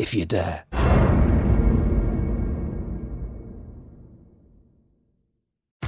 [0.00, 1.09] if you dare.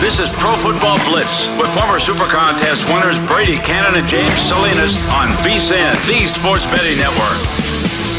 [0.00, 4.96] This is Pro Football Blitz with former Super Contest winners Brady Cannon and James Salinas
[5.12, 8.09] on VSIN, the Sports Betting Network.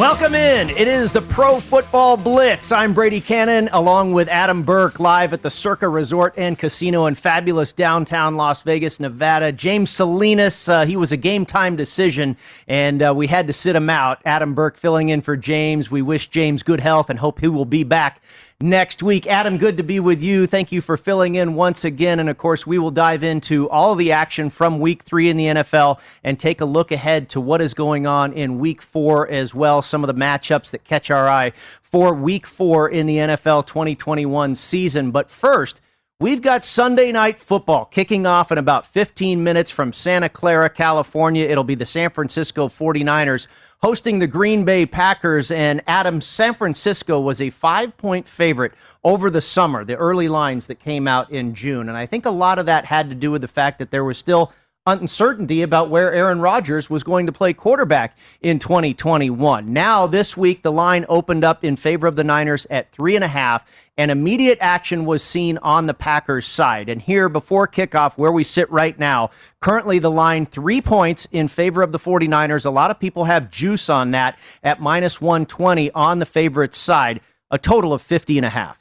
[0.00, 0.70] Welcome in.
[0.70, 2.72] It is the Pro Football Blitz.
[2.72, 7.14] I'm Brady Cannon along with Adam Burke live at the Circa Resort and Casino in
[7.14, 9.52] fabulous downtown Las Vegas, Nevada.
[9.52, 13.76] James Salinas, uh, he was a game time decision and uh, we had to sit
[13.76, 14.22] him out.
[14.24, 15.90] Adam Burke filling in for James.
[15.90, 18.22] We wish James good health and hope he will be back
[18.60, 19.26] next week.
[19.26, 20.46] Adam, good to be with you.
[20.46, 22.20] Thank you for filling in once again.
[22.20, 25.46] And of course, we will dive into all the action from week three in the
[25.46, 29.54] NFL and take a look ahead to what is going on in week four as
[29.54, 29.82] well.
[29.82, 34.54] Some of the matchups that catch our eye for week four in the NFL 2021
[34.54, 35.10] season.
[35.10, 35.80] But first,
[36.22, 41.46] We've got Sunday night football kicking off in about 15 minutes from Santa Clara, California.
[41.46, 43.46] It'll be the San Francisco 49ers
[43.82, 45.50] hosting the Green Bay Packers.
[45.50, 50.66] And Adam, San Francisco was a five point favorite over the summer, the early lines
[50.66, 51.88] that came out in June.
[51.88, 54.04] And I think a lot of that had to do with the fact that there
[54.04, 54.52] was still
[54.86, 59.72] uncertainty about where Aaron Rodgers was going to play quarterback in 2021.
[59.72, 63.24] Now, this week, the line opened up in favor of the Niners at three and
[63.24, 63.64] a half,
[63.98, 66.88] and immediate action was seen on the Packers side.
[66.88, 69.30] And here, before kickoff, where we sit right now,
[69.60, 72.64] currently the line three points in favor of the 49ers.
[72.64, 77.20] A lot of people have juice on that at minus 120 on the favorite side,
[77.50, 78.80] a total of 50 and a half.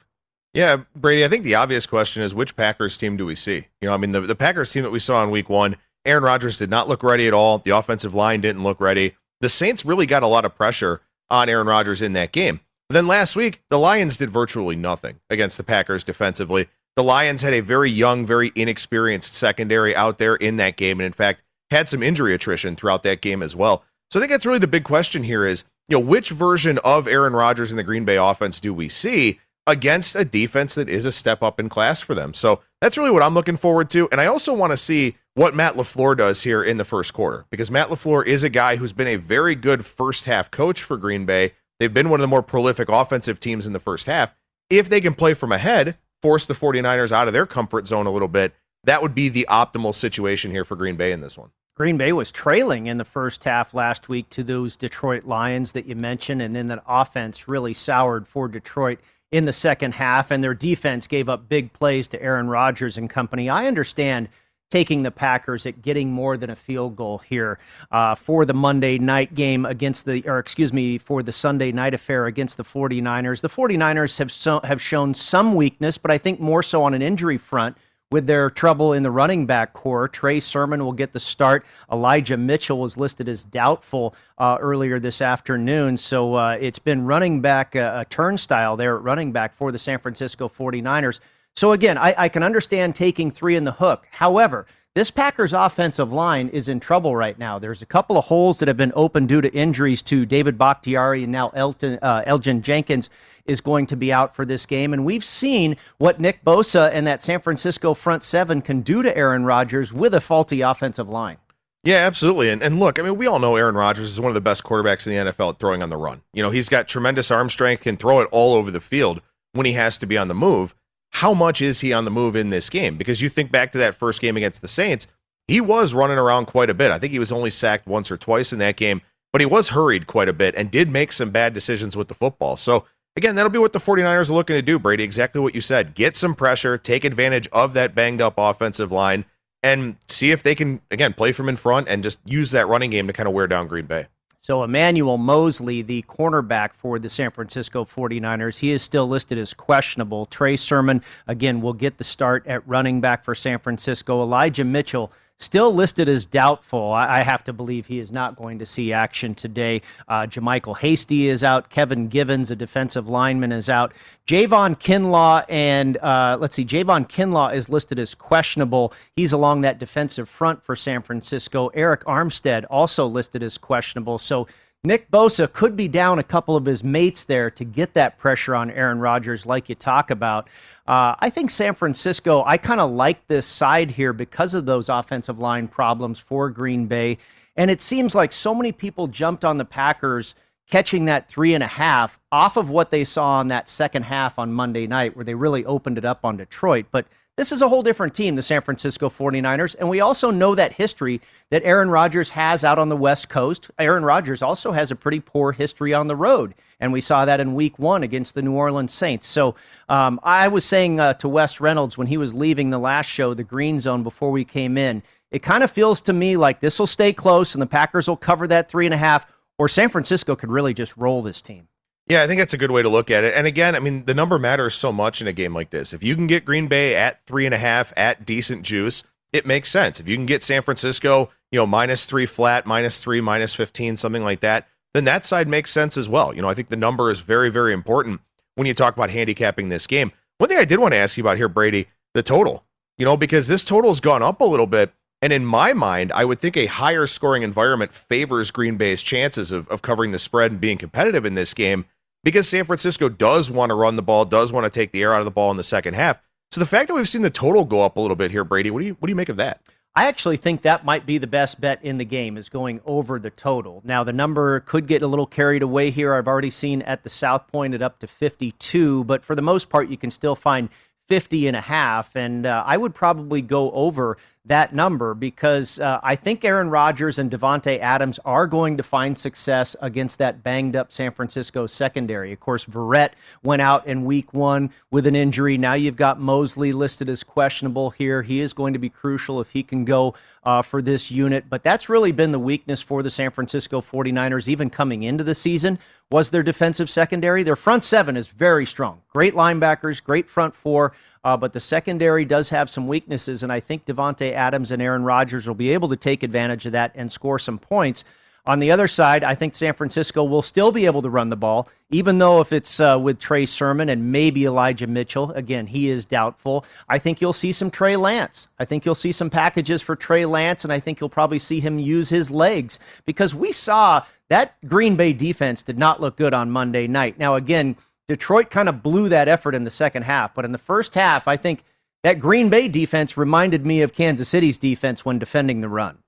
[0.54, 3.68] Yeah, Brady, I think the obvious question is which Packers team do we see?
[3.82, 5.76] You know, I mean, the, the Packers team that we saw in week one,
[6.10, 7.60] Aaron Rodgers did not look ready at all.
[7.60, 9.16] The offensive line didn't look ready.
[9.42, 12.60] The Saints really got a lot of pressure on Aaron Rodgers in that game.
[12.90, 16.68] But then last week, the Lions did virtually nothing against the Packers defensively.
[16.96, 21.06] The Lions had a very young, very inexperienced secondary out there in that game, and
[21.06, 23.84] in fact, had some injury attrition throughout that game as well.
[24.10, 27.08] So I think that's really the big question here is, you know, which version of
[27.08, 31.06] Aaron Rodgers in the Green Bay offense do we see against a defense that is
[31.06, 32.34] a step up in class for them?
[32.34, 34.10] So that's really what I'm looking forward to.
[34.12, 37.46] And I also want to see what Matt LaFleur does here in the first quarter
[37.50, 40.98] because Matt LaFleur is a guy who's been a very good first half coach for
[40.98, 41.54] Green Bay.
[41.80, 44.36] They've been one of the more prolific offensive teams in the first half.
[44.70, 48.12] If they can play from ahead, force the 49ers out of their comfort zone a
[48.12, 48.54] little bit,
[48.84, 51.52] that would be the optimal situation here for Green Bay in this one.
[51.76, 55.86] Green Bay was trailing in the first half last week to those Detroit Lions that
[55.86, 59.00] you mentioned, and then that offense really soured for Detroit
[59.32, 63.10] in the second half, and their defense gave up big plays to Aaron Rodgers and
[63.10, 63.50] company.
[63.50, 64.30] I understand
[64.70, 67.58] taking the Packers at getting more than a field goal here
[67.92, 71.94] uh, for the Monday night game against the, or excuse me, for the Sunday night
[71.94, 73.42] affair against the 49ers.
[73.42, 77.02] The 49ers have, so, have shown some weakness, but I think more so on an
[77.02, 77.78] injury front
[78.12, 80.08] with their trouble in the running back corps.
[80.08, 81.64] Trey Sermon will get the start.
[81.92, 85.96] Elijah Mitchell was listed as doubtful uh, earlier this afternoon.
[85.96, 89.78] So uh, it's been running back uh, a turnstile there at running back for the
[89.78, 91.20] San Francisco 49ers.
[91.56, 94.08] So again, I, I can understand taking three in the hook.
[94.10, 94.66] However,
[94.96, 97.60] this Packers offensive line is in trouble right now.
[97.60, 101.24] There's a couple of holes that have been open due to injuries to David Bakhtiari
[101.24, 103.12] and now Elton, uh, Elgton Jenkins
[103.50, 104.94] is going to be out for this game.
[104.94, 109.16] And we've seen what Nick Bosa and that San Francisco front seven can do to
[109.18, 111.38] Aaron Rodgers with a faulty offensive line.
[111.84, 112.50] Yeah, absolutely.
[112.50, 114.64] And, and look, I mean, we all know Aaron Rodgers is one of the best
[114.64, 116.22] quarterbacks in the NFL at throwing on the run.
[116.34, 119.22] You know, he's got tremendous arm strength, can throw it all over the field
[119.54, 120.76] when he has to be on the move
[121.12, 122.98] how much is he on the move in this game?
[122.98, 125.08] Because you think back to that first game against the Saints,
[125.48, 126.92] he was running around quite a bit.
[126.92, 129.70] I think he was only sacked once or twice in that game, but he was
[129.70, 132.56] hurried quite a bit and did make some bad decisions with the football.
[132.56, 132.86] So,
[133.20, 135.04] again, that'll be what the 49ers are looking to do, Brady.
[135.04, 135.94] Exactly what you said.
[135.94, 139.26] Get some pressure, take advantage of that banged up offensive line,
[139.62, 142.90] and see if they can, again, play from in front and just use that running
[142.90, 144.08] game to kind of wear down Green Bay.
[144.40, 149.54] So Emmanuel Moseley, the cornerback for the San Francisco 49ers, he is still listed as
[149.54, 150.26] questionable.
[150.28, 154.22] Trey Sermon, again, will get the start at running back for San Francisco.
[154.22, 156.92] Elijah Mitchell still listed as doubtful.
[156.92, 159.82] I, have to believe he is not going to see action today.
[160.08, 161.70] Uh, JaMycal Hasty is out.
[161.70, 163.94] Kevin Givens, a defensive lineman, is out.
[164.28, 168.94] Javon Kinlaw and uh, let's see, Javon Kinlaw is listed as questionable.
[169.16, 171.70] He's along that defensive front for San Francisco.
[171.70, 174.20] Arik Armstead also listed as questionable.
[174.20, 174.48] So
[174.84, 178.56] Nick Bosa could be down a couple of his mates there to get that pressure
[178.56, 180.48] on Aaron Rodgers, like you talk about.
[180.90, 184.90] Uh, I think San Francisco, I kind of like this side here because of those
[184.90, 187.20] offensive line problems for Green Bay.
[187.56, 190.34] And it seems like so many people jumped on the Packers
[190.68, 194.40] catching that three and a half off of what they saw on that second half
[194.40, 196.88] on Monday night, where they really opened it up on Detroit.
[196.90, 197.06] But
[197.40, 199.74] this is a whole different team, the San Francisco 49ers.
[199.80, 201.22] And we also know that history
[201.52, 203.72] that Aaron Rodgers has out on the West Coast.
[203.80, 206.54] Aaron Rodgers also has a pretty poor history on the road.
[206.82, 209.26] And we saw that in week one against the New Orleans Saints.
[209.26, 209.56] So
[209.88, 213.34] um, I was saying uh, to Wes Reynolds when he was leaving the last show,
[213.34, 215.02] the green zone, before we came in,
[215.32, 218.18] it kind of feels to me like this will stay close and the Packers will
[218.18, 219.26] cover that three and a half,
[219.58, 221.70] or San Francisco could really just roll this team.
[222.10, 223.36] Yeah, I think that's a good way to look at it.
[223.36, 225.94] And again, I mean, the number matters so much in a game like this.
[225.94, 229.46] If you can get Green Bay at three and a half at decent juice, it
[229.46, 230.00] makes sense.
[230.00, 233.96] If you can get San Francisco, you know, minus three flat, minus three, minus 15,
[233.96, 236.34] something like that, then that side makes sense as well.
[236.34, 238.22] You know, I think the number is very, very important
[238.56, 240.12] when you talk about handicapping this game.
[240.40, 242.66] One thing I did want to ask you about here, Brady, the total,
[242.98, 244.94] you know, because this total has gone up a little bit.
[245.22, 249.52] And in my mind, I would think a higher scoring environment favors Green Bay's chances
[249.52, 251.86] of, of covering the spread and being competitive in this game
[252.24, 255.14] because San Francisco does want to run the ball, does want to take the air
[255.14, 256.22] out of the ball in the second half.
[256.52, 258.72] So the fact that we've seen the total go up a little bit here, Brady,
[258.72, 259.62] what do you what do you make of that?
[259.96, 263.20] I actually think that might be the best bet in the game is going over
[263.20, 263.82] the total.
[263.84, 266.14] Now the number could get a little carried away here.
[266.14, 269.70] I've already seen at the South Point it up to 52, but for the most
[269.70, 270.70] part you can still find
[271.08, 276.00] 50 and a half and uh, I would probably go over that number because uh,
[276.02, 280.76] I think Aaron Rodgers and Davante Adams are going to find success against that banged
[280.76, 282.32] up San Francisco secondary.
[282.32, 283.12] Of course, Verrett
[283.44, 285.58] went out in week one with an injury.
[285.58, 288.22] Now you've got Moseley listed as questionable here.
[288.22, 291.46] He is going to be crucial if he can go uh, for this unit.
[291.50, 295.36] But that's really been the weakness for the San Francisco 49ers, even coming into the
[295.36, 295.80] season,
[296.12, 297.44] was their defensive secondary.
[297.44, 299.02] Their front seven is very strong.
[299.10, 300.94] Great linebackers, great front four.
[301.24, 305.04] Uh, but the secondary does have some weaknesses, and I think Davante Adams and Aaron
[305.04, 308.06] Rodgers will be able to take advantage of that and score some points.
[308.46, 311.36] On the other side, I think San Francisco will still be able to run the
[311.36, 315.90] ball, even though if it's uh, with Trey Sermon and maybe Elijah Mitchell, again, he
[315.90, 316.66] is doubtful.
[316.88, 318.48] I think you'll see some Trey Lance.
[318.58, 321.60] I think you'll see some packages for Trey Lance, and I think you'll probably see
[321.60, 326.34] him use his legs because we saw that Green Bay defense did not look good
[326.34, 327.20] on Monday night.
[327.20, 327.76] Now, again,
[328.10, 330.34] Detroit kind of blew that effort in the second half.
[330.34, 331.64] But in the first half, I think
[332.04, 336.00] that Green Bay defense reminded me of Kansas City's defense when defending the run.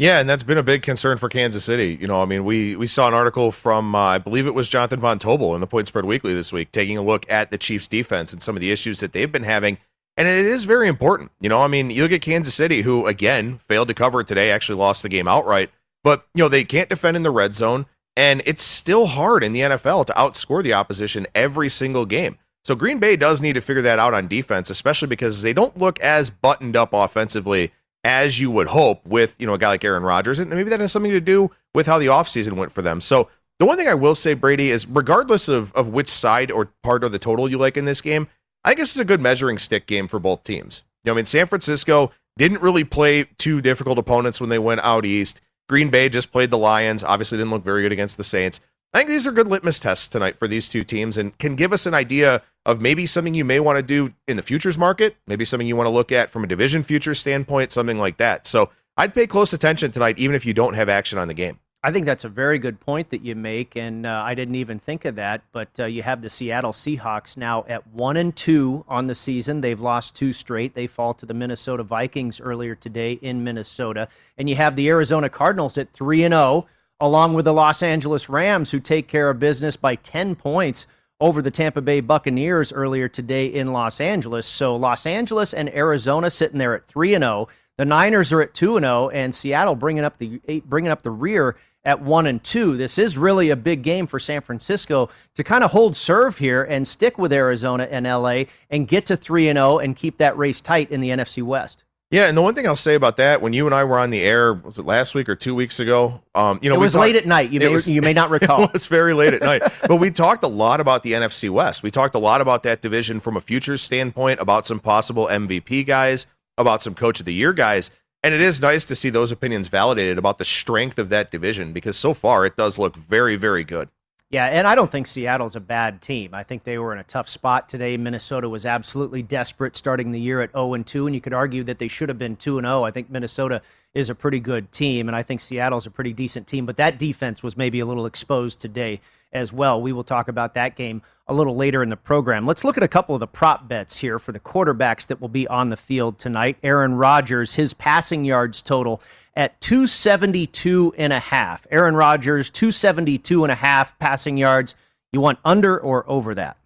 [0.00, 1.96] Yeah, and that's been a big concern for Kansas City.
[1.98, 4.68] You know, I mean, we we saw an article from uh, I believe it was
[4.68, 7.56] Jonathan Von Tobel in the Point Spread Weekly this week, taking a look at the
[7.56, 9.78] Chiefs' defense and some of the issues that they've been having,
[10.18, 11.30] and it is very important.
[11.40, 14.50] You know, I mean, you look at Kansas City, who again failed to cover today,
[14.50, 15.70] actually lost the game outright,
[16.04, 17.86] but you know they can't defend in the red zone.
[18.16, 22.38] And it's still hard in the NFL to outscore the opposition every single game.
[22.64, 25.76] So Green Bay does need to figure that out on defense, especially because they don't
[25.76, 29.84] look as buttoned up offensively as you would hope with, you know, a guy like
[29.84, 30.38] Aaron Rodgers.
[30.38, 33.00] And maybe that has something to do with how the offseason went for them.
[33.00, 36.72] So the one thing I will say, Brady, is regardless of, of which side or
[36.82, 38.28] part of the total you like in this game,
[38.64, 40.82] I guess it's a good measuring stick game for both teams.
[41.04, 44.80] You know, I mean, San Francisco didn't really play two difficult opponents when they went
[44.82, 45.40] out east.
[45.68, 47.02] Green Bay just played the Lions.
[47.02, 48.60] Obviously, didn't look very good against the Saints.
[48.92, 51.72] I think these are good litmus tests tonight for these two teams and can give
[51.72, 55.16] us an idea of maybe something you may want to do in the futures market,
[55.26, 58.46] maybe something you want to look at from a division futures standpoint, something like that.
[58.46, 61.58] So I'd pay close attention tonight, even if you don't have action on the game.
[61.86, 64.80] I think that's a very good point that you make, and uh, I didn't even
[64.80, 65.42] think of that.
[65.52, 69.60] But uh, you have the Seattle Seahawks now at one and two on the season.
[69.60, 70.74] They've lost two straight.
[70.74, 75.28] They fall to the Minnesota Vikings earlier today in Minnesota, and you have the Arizona
[75.28, 76.66] Cardinals at three and zero, oh,
[77.06, 80.88] along with the Los Angeles Rams, who take care of business by ten points
[81.20, 84.48] over the Tampa Bay Buccaneers earlier today in Los Angeles.
[84.48, 87.46] So Los Angeles and Arizona sitting there at three and zero.
[87.48, 87.48] Oh.
[87.78, 91.02] The Niners are at two and zero, oh, and Seattle bringing up the bringing up
[91.02, 92.76] the rear at one and two.
[92.76, 96.64] This is really a big game for San Francisco to kind of hold serve here
[96.64, 100.18] and stick with Arizona and LA and get to three and zero oh and keep
[100.18, 101.84] that race tight in the NFC West.
[102.10, 104.10] Yeah, and the one thing I'll say about that, when you and I were on
[104.10, 106.22] the air, was it last week or two weeks ago?
[106.36, 107.50] Um, you know, it was talked, late at night.
[107.50, 108.62] You may, was, you may not recall.
[108.64, 109.62] it was very late at night.
[109.88, 111.82] But we talked a lot about the NFC West.
[111.82, 115.84] We talked a lot about that division from a futures standpoint, about some possible MVP
[115.84, 116.26] guys,
[116.56, 117.90] about some Coach of the Year guys.
[118.26, 121.72] And it is nice to see those opinions validated about the strength of that division
[121.72, 123.88] because so far it does look very, very good.
[124.30, 126.34] Yeah, and I don't think Seattle's a bad team.
[126.34, 127.96] I think they were in a tough spot today.
[127.96, 131.62] Minnesota was absolutely desperate starting the year at 0 and 2, and you could argue
[131.62, 132.82] that they should have been 2 and 0.
[132.82, 133.62] I think Minnesota
[133.94, 136.98] is a pretty good team, and I think Seattle's a pretty decent team, but that
[136.98, 139.00] defense was maybe a little exposed today
[139.32, 139.80] as well.
[139.80, 142.46] We will talk about that game a little later in the program.
[142.46, 145.28] Let's look at a couple of the prop bets here for the quarterbacks that will
[145.28, 146.56] be on the field tonight.
[146.62, 149.02] Aaron Rodgers, his passing yards total
[149.34, 151.66] at 272 and a half.
[151.70, 154.74] Aaron Rodgers, 272 and a half passing yards.
[155.12, 156.56] You want under or over that?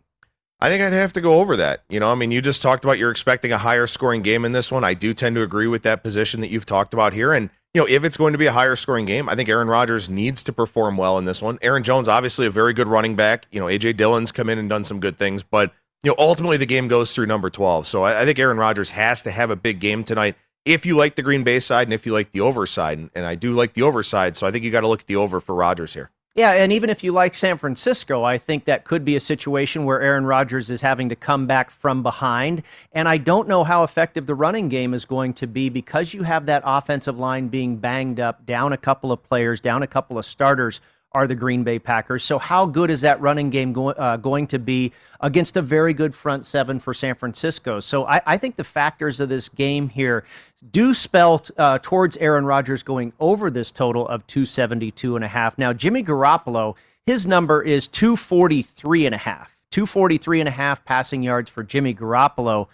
[0.61, 1.85] I think I'd have to go over that.
[1.89, 4.53] You know, I mean, you just talked about you're expecting a higher scoring game in
[4.53, 4.85] this one.
[4.85, 7.33] I do tend to agree with that position that you've talked about here.
[7.33, 9.69] And you know, if it's going to be a higher scoring game, I think Aaron
[9.69, 11.59] Rodgers needs to perform well in this one.
[11.63, 13.47] Aaron Jones, obviously a very good running back.
[13.53, 15.73] You know, AJ Dillon's come in and done some good things, but
[16.03, 17.87] you know, ultimately the game goes through number 12.
[17.87, 20.35] So I, I think Aaron Rodgers has to have a big game tonight
[20.65, 22.99] if you like the Green Bay side and if you like the over side.
[22.99, 25.03] And, and I do like the over side, so I think you got to look
[25.03, 26.11] at the over for Rodgers here.
[26.37, 29.85] Yeah, and even if you like San Francisco, I think that could be a situation
[29.85, 32.63] where Aaron Rodgers is having to come back from behind.
[32.93, 36.23] And I don't know how effective the running game is going to be because you
[36.23, 40.19] have that offensive line being banged up, down a couple of players, down a couple
[40.19, 40.81] of starters
[41.13, 42.23] are the Green Bay Packers.
[42.25, 45.93] So, how good is that running game go- uh, going to be against a very
[45.93, 47.81] good front seven for San Francisco?
[47.81, 50.25] So, I, I think the factors of this game here
[50.71, 55.59] do spell uh, towards Aaron Rodgers going over this total of 272 and a half.
[55.59, 56.77] Now, Jimmy Garoppolo,
[57.07, 59.57] his number is 243 and a half.
[59.73, 62.69] 243 and a half passing yards for Jimmy Garoppolo.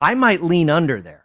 [0.00, 1.24] I might lean under there.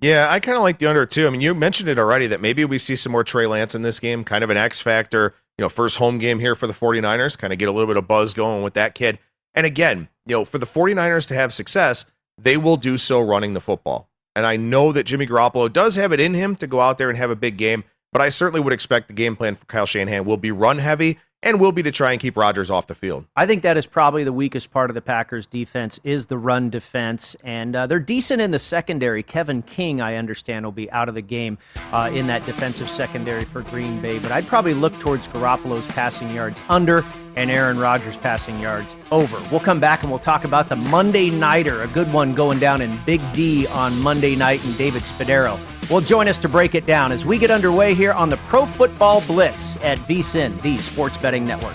[0.00, 1.26] Yeah, I kind of like the under too.
[1.26, 3.82] I mean, you mentioned it already that maybe we see some more Trey Lance in
[3.82, 6.72] this game, kind of an X factor you know, first home game here for the
[6.72, 9.18] 49ers, kind of get a little bit of buzz going with that kid.
[9.54, 12.06] And again, you know, for the 49ers to have success,
[12.38, 14.08] they will do so running the football.
[14.36, 17.08] And I know that Jimmy Garoppolo does have it in him to go out there
[17.08, 19.84] and have a big game, but I certainly would expect the game plan for Kyle
[19.84, 22.94] Shanahan will be run heavy and will be to try and keep Rodgers off the
[22.94, 23.24] field.
[23.36, 26.68] I think that is probably the weakest part of the Packers' defense is the run
[26.70, 29.22] defense, and uh, they're decent in the secondary.
[29.22, 31.58] Kevin King, I understand, will be out of the game
[31.92, 36.34] uh, in that defensive secondary for Green Bay, but I'd probably look towards Garoppolo's passing
[36.34, 37.04] yards under
[37.36, 39.40] and Aaron Rodgers' passing yards over.
[39.50, 42.82] We'll come back and we'll talk about the Monday Nighter, a good one going down
[42.82, 45.58] in Big D on Monday night, and David Spadaro
[45.90, 48.66] will join us to break it down as we get underway here on the Pro
[48.66, 51.74] Football Blitz at VSIN, the Sports Betting Network.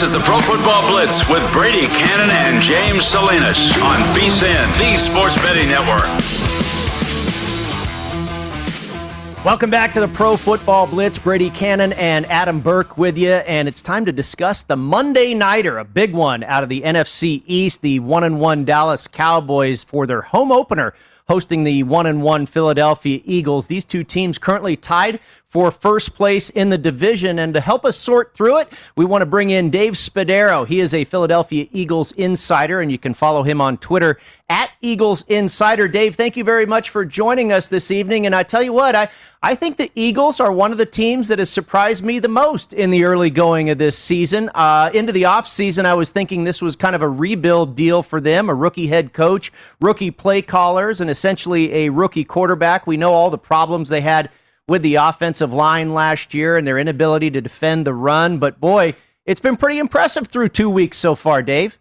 [0.00, 4.96] This is the Pro Football Blitz with Brady Cannon and James Salinas on VSIN, the
[4.96, 6.06] Sports Betting Network.
[9.44, 11.18] Welcome back to the Pro Football Blitz.
[11.18, 15.76] Brady Cannon and Adam Burke with you, and it's time to discuss the Monday Nighter,
[15.76, 17.82] a big one out of the NFC East.
[17.82, 20.94] The one and one Dallas Cowboys for their home opener
[21.30, 23.68] hosting the one and one Philadelphia Eagles.
[23.68, 27.40] These two teams currently tied for first place in the division.
[27.40, 30.64] And to help us sort through it, we want to bring in Dave Spadaro.
[30.64, 34.16] He is a Philadelphia Eagles insider, and you can follow him on Twitter
[34.48, 35.88] at Eagles Insider.
[35.88, 38.26] Dave, thank you very much for joining us this evening.
[38.26, 39.08] And I tell you what, I,
[39.42, 42.72] I think the Eagles are one of the teams that has surprised me the most
[42.72, 44.50] in the early going of this season.
[44.54, 48.20] Uh, into the offseason, I was thinking this was kind of a rebuild deal for
[48.20, 52.86] them, a rookie head coach, rookie play callers, and essentially a rookie quarterback.
[52.86, 54.30] We know all the problems they had
[54.70, 58.38] with the offensive line last year and their inability to defend the run.
[58.38, 58.94] But boy,
[59.26, 61.78] it's been pretty impressive through two weeks so far, Dave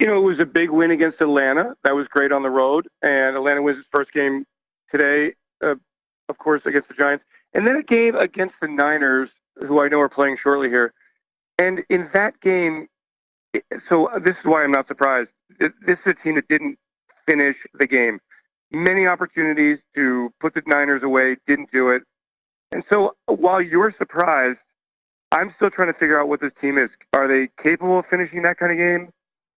[0.00, 1.74] you know, it was a big win against Atlanta.
[1.84, 4.46] That was great on the road, and Atlanta wins its first game
[4.90, 5.74] today, uh,
[6.30, 9.28] of course, against the Giants, and then a game against the Niners,
[9.68, 10.94] who I know are playing shortly here.
[11.60, 12.88] And in that game,
[13.90, 15.28] so this is why I'm not surprised.
[15.58, 16.78] This is a team that didn't
[17.28, 18.20] finish the game.
[18.72, 22.02] Many opportunities to put the Niners away, didn't do it.
[22.72, 24.58] And so while you're surprised,
[25.32, 26.90] I'm still trying to figure out what this team is.
[27.12, 29.12] Are they capable of finishing that kind of game?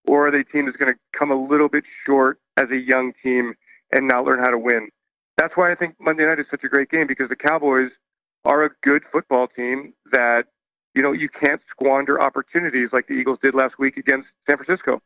[0.09, 3.13] or are they team that's going to come a little bit short as a young
[3.23, 3.55] team
[3.93, 4.89] and not learn how to win?
[5.37, 7.91] That's why I think Monday night is such a great game because the Cowboys
[8.45, 10.45] are a good football team that
[10.95, 15.01] you know you can't squander opportunities like the Eagles did last week against San Francisco.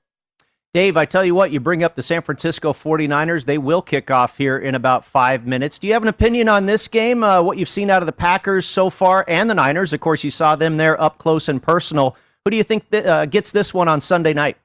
[0.77, 3.47] Dave, I tell you what, you bring up the San Francisco 49ers.
[3.47, 5.79] They will kick off here in about five minutes.
[5.79, 8.13] Do you have an opinion on this game, uh, what you've seen out of the
[8.13, 9.95] Packers so far and the Niners?
[9.95, 12.15] Of course, you saw them there up close and personal.
[12.45, 14.59] Who do you think th- uh, gets this one on Sunday night?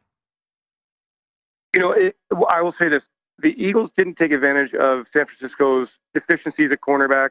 [1.73, 2.17] You know, it,
[2.49, 3.03] I will say this:
[3.39, 7.29] the Eagles didn't take advantage of San Francisco's deficiencies at cornerback.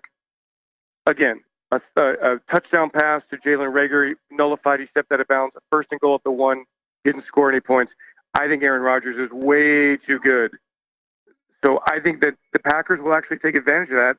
[1.04, 4.80] Again, a, a, a touchdown pass to Jalen Reagor nullified.
[4.80, 5.54] He stepped out of bounds.
[5.54, 6.64] A first and goal at the one,
[7.04, 7.92] didn't score any points.
[8.40, 10.52] I think Aaron Rodgers is way too good.
[11.62, 14.16] So I think that the Packers will actually take advantage of that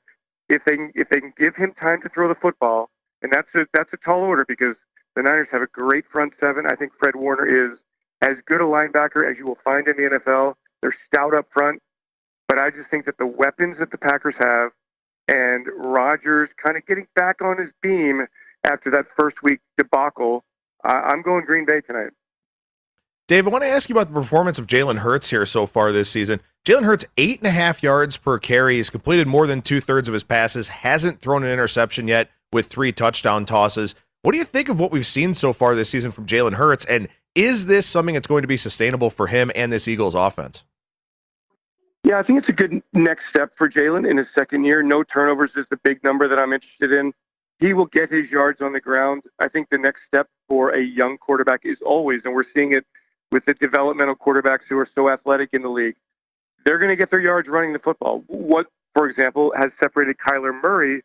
[0.47, 2.91] if they if they can give him time to throw the football,
[3.23, 4.75] and that's a that's a tall order because
[5.15, 6.67] the Niners have a great front seven.
[6.67, 7.79] I think Fred Warner is
[8.21, 10.53] as good a linebacker as you will find in the NFL.
[10.84, 11.81] They're stout up front,
[12.47, 14.69] but I just think that the weapons that the Packers have
[15.27, 18.27] and Rodgers kind of getting back on his beam
[18.65, 20.43] after that first week debacle,
[20.84, 22.12] I'm going Green Bay tonight.
[23.32, 25.94] Dave, I want to ask you about the performance of Jalen Hurts here so far
[25.94, 26.41] this season.
[26.65, 28.76] Jalen Hurts, eight and a half yards per carry.
[28.76, 32.65] He's completed more than two thirds of his passes, hasn't thrown an interception yet with
[32.65, 33.96] three touchdown tosses.
[34.24, 36.84] What do you think of what we've seen so far this season from Jalen Hurts?
[36.84, 40.65] And is this something that's going to be sustainable for him and this Eagles offense?
[42.04, 44.84] Yeah, I think it's a good next step for Jalen in his second year.
[44.84, 47.13] No turnovers is the big number that I'm interested in.
[47.60, 49.24] He will get his yards on the ground.
[49.39, 52.86] I think the next step for a young quarterback is always, and we're seeing it
[53.32, 55.96] with the developmental quarterbacks who are so athletic in the league,
[56.65, 58.24] they're going to get their yards running the football.
[58.28, 61.04] What, for example, has separated Kyler Murray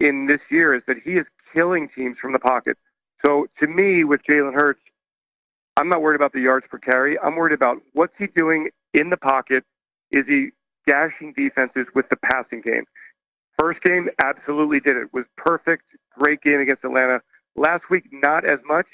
[0.00, 2.76] in this year is that he is killing teams from the pocket.
[3.24, 4.80] So to me, with Jalen Hurts,
[5.76, 7.18] I'm not worried about the yards per carry.
[7.18, 9.64] I'm worried about what's he doing in the pocket.
[10.10, 10.50] Is he
[10.88, 12.84] gashing defenses with the passing game?
[13.58, 15.12] First game, absolutely did it.
[15.12, 15.84] Was perfect.
[16.18, 17.20] Great game against Atlanta.
[17.56, 18.86] Last week, not as much.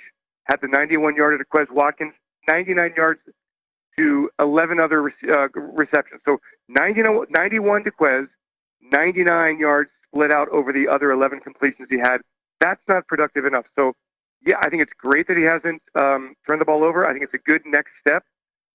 [0.44, 2.14] Had the 91 yarder to Quez Watkins,
[2.48, 3.20] 99 yards
[3.98, 6.20] to 11 other uh, receptions.
[6.26, 8.26] So 91, 91 to Quez,
[8.80, 12.18] 99 yards split out over the other 11 completions he had.
[12.60, 13.64] That's not productive enough.
[13.76, 13.92] So,
[14.46, 17.06] yeah, I think it's great that he hasn't um, turned the ball over.
[17.06, 18.24] I think it's a good next step.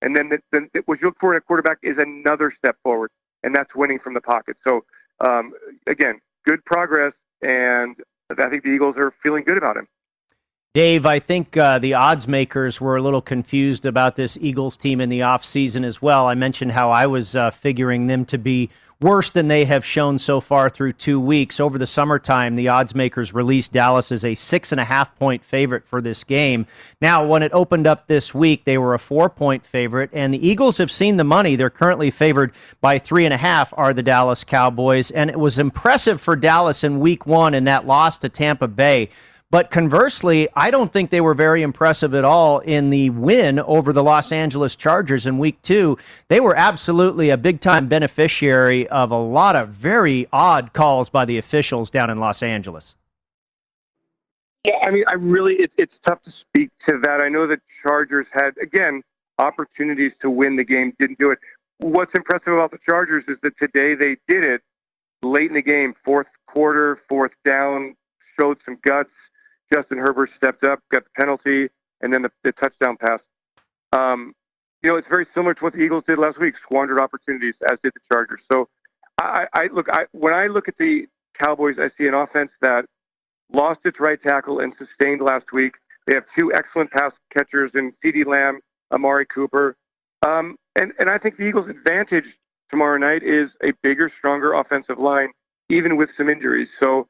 [0.02, 3.10] And then the, the, what you look for in a quarterback is another step forward,
[3.44, 4.56] and that's winning from the pocket.
[4.66, 4.86] So,
[5.26, 5.54] um,
[5.88, 7.96] again, good progress, and
[8.30, 9.88] I think the Eagles are feeling good about him.
[10.78, 15.02] Dave, I think uh, the odds makers were a little confused about this Eagles team
[15.02, 16.28] in the offseason as well.
[16.28, 18.70] I mentioned how I was uh, figuring them to be
[19.02, 21.60] worse than they have shown so far through two weeks.
[21.60, 25.44] Over the summertime, the odds makers released Dallas as a six and a half point
[25.44, 26.68] favorite for this game.
[27.02, 30.48] Now, when it opened up this week, they were a four point favorite, and the
[30.48, 31.56] Eagles have seen the money.
[31.56, 35.10] They're currently favored by three and a half, are the Dallas Cowboys.
[35.10, 39.10] And it was impressive for Dallas in week one in that loss to Tampa Bay.
[39.50, 43.94] But conversely, I don't think they were very impressive at all in the win over
[43.94, 45.98] the Los Angeles Chargers in week two.
[46.28, 51.24] They were absolutely a big time beneficiary of a lot of very odd calls by
[51.24, 52.98] the officials down in Los Angeles.
[54.66, 57.22] Yeah, I mean, I really, it, it's tough to speak to that.
[57.22, 59.02] I know the Chargers had, again,
[59.40, 61.40] opportunities to win the game, didn't do it.
[61.78, 64.62] What's impressive about the Chargers is that today they did it
[65.24, 67.96] late in the game, fourth quarter, fourth down,
[68.38, 69.10] showed some guts
[69.74, 71.70] Justin Herbert stepped up, got the penalty,
[72.02, 73.20] and then the, the touchdown pass.
[73.94, 74.34] Um,
[74.84, 77.78] you know, it's very similar to what the Eagles did last week, squandered opportunities, as
[77.84, 78.42] did the Chargers.
[78.52, 78.70] So,
[79.20, 81.08] I, I look, I, when I look at the
[81.40, 82.86] Cowboys, I see an offense that
[83.52, 85.74] lost its right tackle and sustained last week.
[86.06, 88.60] They have two excellent pass catchers in CeeDee Lamb,
[88.92, 89.76] Amari Cooper.
[90.26, 92.26] Um, and, and I think the Eagles' advantage
[92.72, 95.30] tomorrow night is a bigger, stronger offensive line,
[95.70, 96.70] even with some injuries.
[96.82, 97.08] So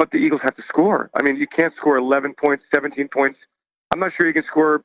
[0.00, 1.10] but the Eagles have to score.
[1.12, 3.38] I mean, you can't score 11 points, 17 points.
[3.92, 4.82] I'm not sure you can score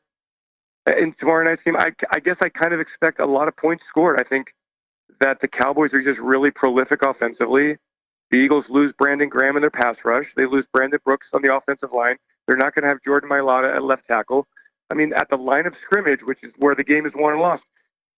[0.88, 1.78] in tomorrow night's game.
[1.78, 4.20] I, I guess I kind of expect a lot of points scored.
[4.20, 4.48] I think
[5.22, 7.78] that the Cowboys are just really prolific offensively.
[8.30, 10.26] The Eagles lose Brandon Graham in their pass rush.
[10.36, 12.18] They lose Brandon Brooks on the offensive line.
[12.46, 14.46] They're not going to have Jordan Mailata at left tackle.
[14.92, 17.42] I mean, at the line of scrimmage, which is where the game is won and
[17.42, 17.64] lost,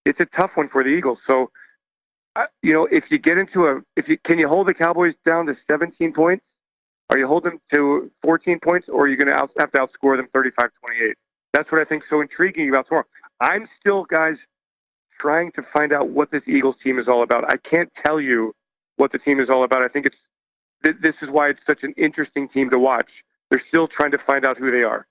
[0.04, 1.20] it's a tough one for the Eagles.
[1.28, 1.52] So,
[2.64, 5.46] you know, if you get into a, if you can you hold the Cowboys down
[5.46, 6.44] to 17 points,
[7.10, 10.28] are you holding to 14 points, or are you going to have to outscore them
[10.34, 11.16] 35 28?
[11.54, 13.06] That's what I think so intriguing about tomorrow.
[13.40, 14.36] I'm still, guys,
[15.20, 17.46] trying to find out what this Eagles team is all about.
[17.46, 18.54] I can't tell you
[18.98, 19.82] what the team is all about.
[19.82, 20.18] I think it's
[20.84, 23.10] th- this is why it's such an interesting team to watch.
[23.50, 25.08] They're still trying to find out who they are.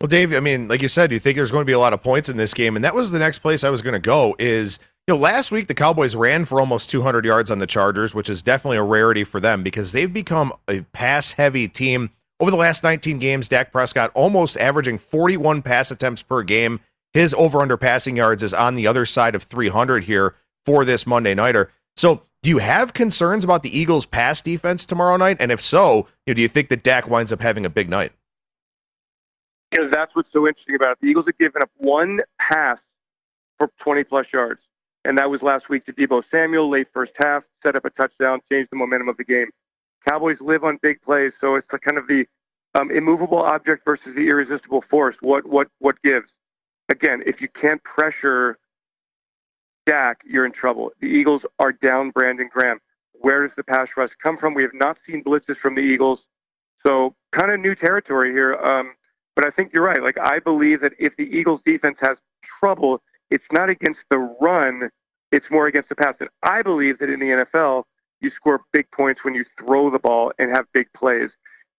[0.00, 1.92] Well, Dave, I mean, like you said, you think there's going to be a lot
[1.92, 4.00] of points in this game, and that was the next place I was going to
[4.00, 4.36] go.
[4.38, 8.14] Is you know, last week the Cowboys ran for almost 200 yards on the Chargers,
[8.14, 12.10] which is definitely a rarity for them because they've become a pass heavy team.
[12.40, 16.80] Over the last 19 games, Dak Prescott almost averaging 41 pass attempts per game.
[17.14, 20.34] His over under passing yards is on the other side of 300 here
[20.66, 21.72] for this Monday Nighter.
[21.96, 25.38] So, do you have concerns about the Eagles' pass defense tomorrow night?
[25.40, 27.88] And if so, you know, do you think that Dak winds up having a big
[27.88, 28.12] night?
[29.74, 30.98] You know, that's what's so interesting about it.
[31.00, 32.78] The Eagles have given up one pass
[33.58, 34.60] for 20 plus yards
[35.08, 38.40] and that was last week to Deebo Samuel, late first half, set up a touchdown,
[38.52, 39.46] changed the momentum of the game.
[40.06, 42.26] Cowboys live on big plays, so it's kind of the
[42.78, 45.16] um, immovable object versus the irresistible force.
[45.22, 46.26] What what what gives?
[46.92, 48.58] Again, if you can't pressure
[49.86, 50.92] Dak, you're in trouble.
[51.00, 52.78] The Eagles are down Brandon Graham.
[53.14, 54.52] Where does the pass rush come from?
[54.52, 56.20] We have not seen blitzes from the Eagles,
[56.86, 58.54] so kind of new territory here.
[58.56, 58.92] Um,
[59.34, 60.02] but I think you're right.
[60.02, 62.18] Like I believe that if the Eagles defense has
[62.60, 64.90] trouble, it's not against the run
[65.32, 66.14] it's more against the pass.
[66.20, 67.84] And I believe that in the NFL,
[68.20, 71.30] you score big points when you throw the ball and have big plays.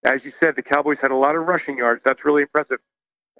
[0.04, 2.00] As you said, the Cowboys had a lot of rushing yards.
[2.04, 2.78] That's really impressive.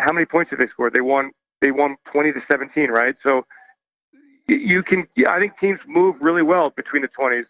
[0.01, 0.90] How many points did they score?
[0.90, 1.31] They won.
[1.62, 3.14] They won 20 to 17, right?
[3.23, 3.46] So
[4.49, 5.07] you can.
[5.29, 7.44] I think teams move really well between the 20s,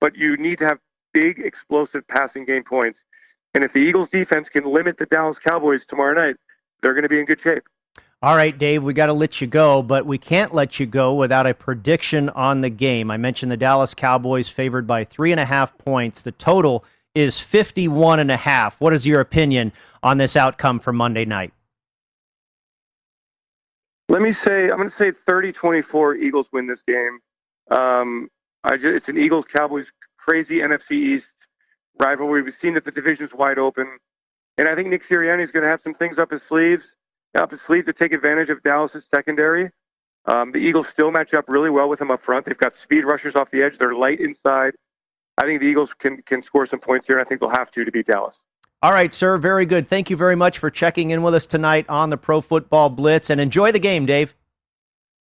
[0.00, 0.78] but you need to have
[1.14, 2.98] big, explosive passing game points.
[3.54, 6.36] And if the Eagles defense can limit the Dallas Cowboys tomorrow night,
[6.82, 7.64] they're going to be in good shape.
[8.24, 11.12] All right, Dave, we got to let you go, but we can't let you go
[11.12, 13.10] without a prediction on the game.
[13.10, 16.22] I mentioned the Dallas Cowboys favored by three and a half points.
[16.22, 16.84] The total
[17.16, 18.80] is 51 and a half.
[18.80, 19.72] What is your opinion
[20.04, 21.52] on this outcome for Monday night?
[24.08, 27.18] Let me say, I'm going to say 30 24 Eagles win this game.
[27.76, 28.28] Um,
[28.70, 31.24] just, it's an Eagles Cowboys crazy NFC East
[32.00, 32.42] rivalry.
[32.42, 33.98] We've seen that the division's wide open.
[34.58, 36.84] And I think Nick Sirianni is going to have some things up his sleeves
[37.36, 39.70] up his sleeve to take advantage of Dallas's secondary.
[40.26, 42.46] Um, the Eagles still match up really well with them up front.
[42.46, 43.72] They've got speed rushers off the edge.
[43.78, 44.74] They're light inside.
[45.38, 47.18] I think the Eagles can can score some points here.
[47.18, 48.34] I think they'll have to to beat Dallas.
[48.82, 49.38] All right, sir.
[49.38, 49.88] Very good.
[49.88, 53.30] Thank you very much for checking in with us tonight on the Pro Football Blitz,
[53.30, 54.34] and enjoy the game, Dave.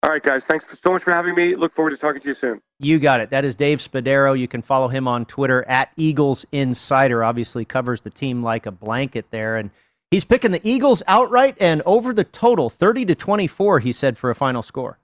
[0.01, 0.41] All right, guys.
[0.49, 1.55] Thanks so much for having me.
[1.57, 2.61] Look forward to talking to you soon.
[2.79, 3.31] You got it.
[3.31, 4.37] That is Dave Spadaro.
[4.37, 7.21] You can follow him on Twitter at Eagles Insider.
[7.21, 9.57] Obviously, covers the team like a blanket there.
[9.57, 9.71] And
[10.11, 14.29] he's picking the Eagles outright and over the total 30 to 24, he said, for
[14.29, 14.99] a final score.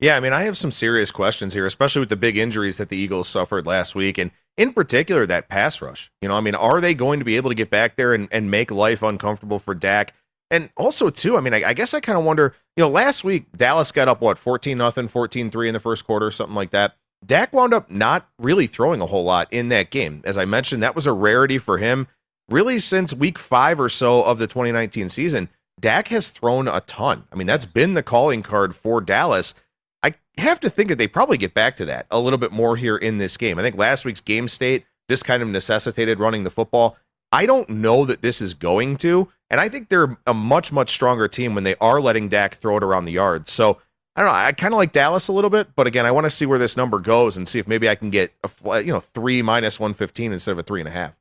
[0.00, 2.88] Yeah, I mean, I have some serious questions here, especially with the big injuries that
[2.88, 4.16] the Eagles suffered last week.
[4.16, 6.10] And in particular, that pass rush.
[6.22, 8.26] You know, I mean, are they going to be able to get back there and,
[8.32, 10.14] and make life uncomfortable for Dak?
[10.50, 13.24] And also, too, I mean, I, I guess I kind of wonder, you know, last
[13.24, 16.70] week, Dallas got up, what, 14 nothing, 14 3 in the first quarter, something like
[16.70, 16.96] that.
[17.24, 20.22] Dak wound up not really throwing a whole lot in that game.
[20.24, 22.08] As I mentioned, that was a rarity for him.
[22.50, 27.24] Really, since week five or so of the 2019 season, Dak has thrown a ton.
[27.32, 29.54] I mean, that's been the calling card for Dallas.
[30.02, 32.76] I have to think that they probably get back to that a little bit more
[32.76, 33.58] here in this game.
[33.58, 36.96] I think last week's game state just kind of necessitated running the football.
[37.32, 39.28] I don't know that this is going to.
[39.48, 42.76] And I think they're a much, much stronger team when they are letting Dak throw
[42.76, 43.48] it around the yard.
[43.48, 43.78] So
[44.16, 44.36] I don't know.
[44.36, 46.58] I kind of like Dallas a little bit, but again, I want to see where
[46.58, 49.78] this number goes and see if maybe I can get a you know three minus
[49.78, 51.14] one fifteen instead of a three and a half.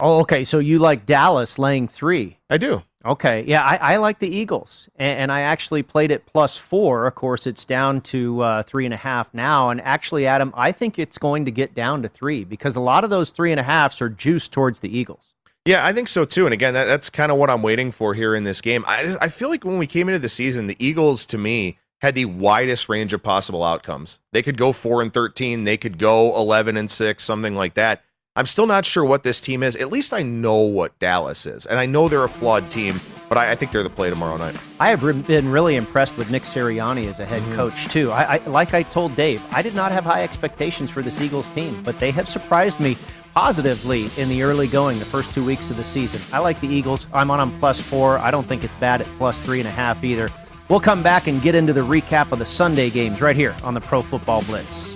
[0.00, 0.44] Oh, okay.
[0.44, 2.38] So you like Dallas laying three?
[2.48, 2.82] I do.
[3.04, 3.44] Okay.
[3.46, 7.06] Yeah, I, I like the Eagles, and, and, I actually played it plus four.
[7.06, 9.70] Of course, it's down to uh, three and a half now.
[9.70, 13.02] And actually, Adam, I think it's going to get down to three because a lot
[13.02, 15.32] of those three and a halfs are juiced towards the Eagles.
[15.64, 16.46] Yeah, I think so too.
[16.46, 18.84] And again, that, that's kind of what I'm waiting for here in this game.
[18.86, 22.14] I, I feel like when we came into the season, the Eagles, to me, had
[22.14, 24.18] the widest range of possible outcomes.
[24.32, 28.02] They could go 4 and 13, they could go 11 and 6, something like that.
[28.40, 29.76] I'm still not sure what this team is.
[29.76, 31.66] At least I know what Dallas is.
[31.66, 32.98] And I know they're a flawed team,
[33.28, 34.56] but I, I think they're the play tomorrow night.
[34.80, 37.54] I have re- been really impressed with Nick Sirianni as a head mm-hmm.
[37.54, 38.10] coach, too.
[38.10, 41.46] I, I, like I told Dave, I did not have high expectations for this Eagles
[41.48, 42.96] team, but they have surprised me
[43.34, 46.22] positively in the early going, the first two weeks of the season.
[46.32, 47.08] I like the Eagles.
[47.12, 48.16] I'm on them plus four.
[48.20, 50.30] I don't think it's bad at plus three and a half either.
[50.70, 53.74] We'll come back and get into the recap of the Sunday games right here on
[53.74, 54.89] the Pro Football Blitz.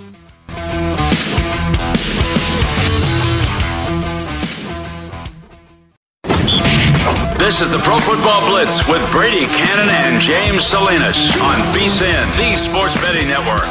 [7.55, 12.53] This is the Pro Football Blitz with Brady Cannon and James Salinas on VSIN, the
[12.57, 13.63] Sports Betting Network.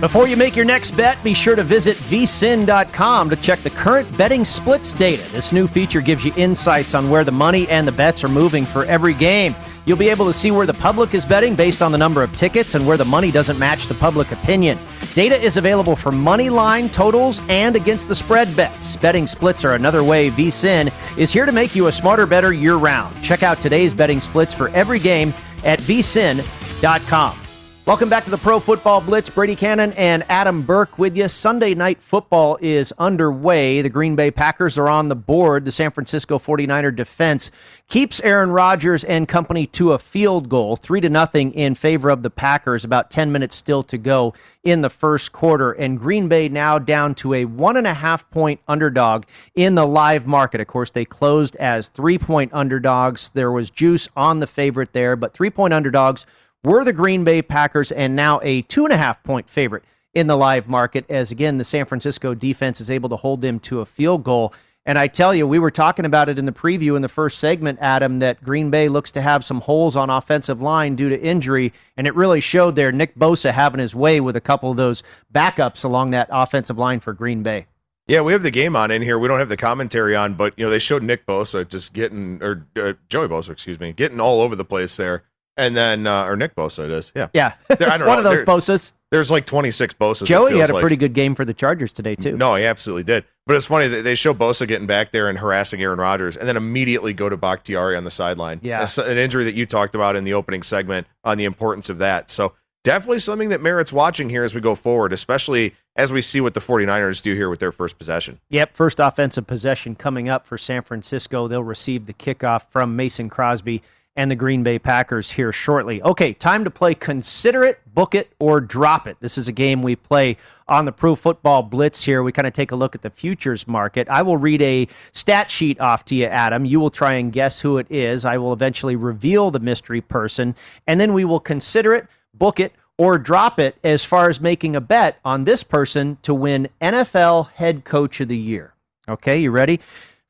[0.00, 4.18] Before you make your next bet, be sure to visit vsin.com to check the current
[4.18, 5.22] betting splits data.
[5.30, 8.66] This new feature gives you insights on where the money and the bets are moving
[8.66, 9.54] for every game.
[9.84, 12.34] You'll be able to see where the public is betting based on the number of
[12.34, 14.80] tickets and where the money doesn't match the public opinion.
[15.16, 18.98] Data is available for money line totals and against the spread bets.
[18.98, 22.76] Betting splits are another way vsin is here to make you a smarter bettor year
[22.76, 23.24] round.
[23.24, 25.32] Check out today's betting splits for every game
[25.64, 27.45] at vsin.com.
[27.86, 29.30] Welcome back to the Pro Football Blitz.
[29.30, 31.28] Brady Cannon and Adam Burke with you.
[31.28, 33.80] Sunday night football is underway.
[33.80, 35.64] The Green Bay Packers are on the board.
[35.64, 37.52] The San Francisco 49er defense
[37.86, 42.24] keeps Aaron Rodgers and company to a field goal, 3 to nothing in favor of
[42.24, 42.84] the Packers.
[42.84, 45.70] About 10 minutes still to go in the first quarter.
[45.70, 49.86] And Green Bay now down to a one and a half point underdog in the
[49.86, 50.60] live market.
[50.60, 53.30] Of course, they closed as three point underdogs.
[53.30, 56.26] There was juice on the favorite there, but three point underdogs
[56.66, 60.26] were the Green Bay Packers and now a two and a half point favorite in
[60.26, 63.80] the live market as again the San Francisco defense is able to hold them to
[63.80, 64.52] a field goal.
[64.84, 67.38] And I tell you, we were talking about it in the preview in the first
[67.38, 71.20] segment, Adam, that Green Bay looks to have some holes on offensive line due to
[71.20, 72.90] injury, and it really showed there.
[72.90, 76.98] Nick Bosa having his way with a couple of those backups along that offensive line
[76.98, 77.66] for Green Bay.
[78.08, 79.18] Yeah, we have the game on in here.
[79.18, 82.40] We don't have the commentary on, but you know they showed Nick Bosa just getting
[82.42, 85.24] or uh, Joey Bosa, excuse me, getting all over the place there.
[85.56, 87.12] And then, uh, or Nick Bosa, it is.
[87.14, 87.28] Yeah.
[87.32, 87.54] Yeah.
[87.70, 88.18] I don't One know.
[88.18, 88.92] of those there, Bosas.
[89.10, 90.26] There's like 26 Bosas.
[90.26, 90.80] Joey had a like.
[90.82, 92.36] pretty good game for the Chargers today, too.
[92.36, 93.24] No, he absolutely did.
[93.46, 96.48] But it's funny that they show Bosa getting back there and harassing Aaron Rodgers and
[96.48, 98.58] then immediately go to Bakhtiari on the sideline.
[98.62, 98.80] Yeah.
[98.80, 101.98] That's an injury that you talked about in the opening segment on the importance of
[101.98, 102.28] that.
[102.28, 106.40] So definitely something that merits watching here as we go forward, especially as we see
[106.40, 108.40] what the 49ers do here with their first possession.
[108.50, 111.46] Yep, first offensive possession coming up for San Francisco.
[111.48, 113.82] They'll receive the kickoff from Mason Crosby
[114.16, 116.02] and the Green Bay Packers here shortly.
[116.02, 119.18] Okay, time to play Consider It, Book It, or Drop It.
[119.20, 120.36] This is a game we play
[120.68, 122.22] on the Pro Football Blitz here.
[122.22, 124.08] We kind of take a look at the futures market.
[124.08, 126.64] I will read a stat sheet off to you, Adam.
[126.64, 128.24] You will try and guess who it is.
[128.24, 130.54] I will eventually reveal the mystery person,
[130.86, 134.74] and then we will consider it, book it, or drop it as far as making
[134.74, 138.72] a bet on this person to win NFL Head Coach of the Year.
[139.08, 139.80] Okay, you ready?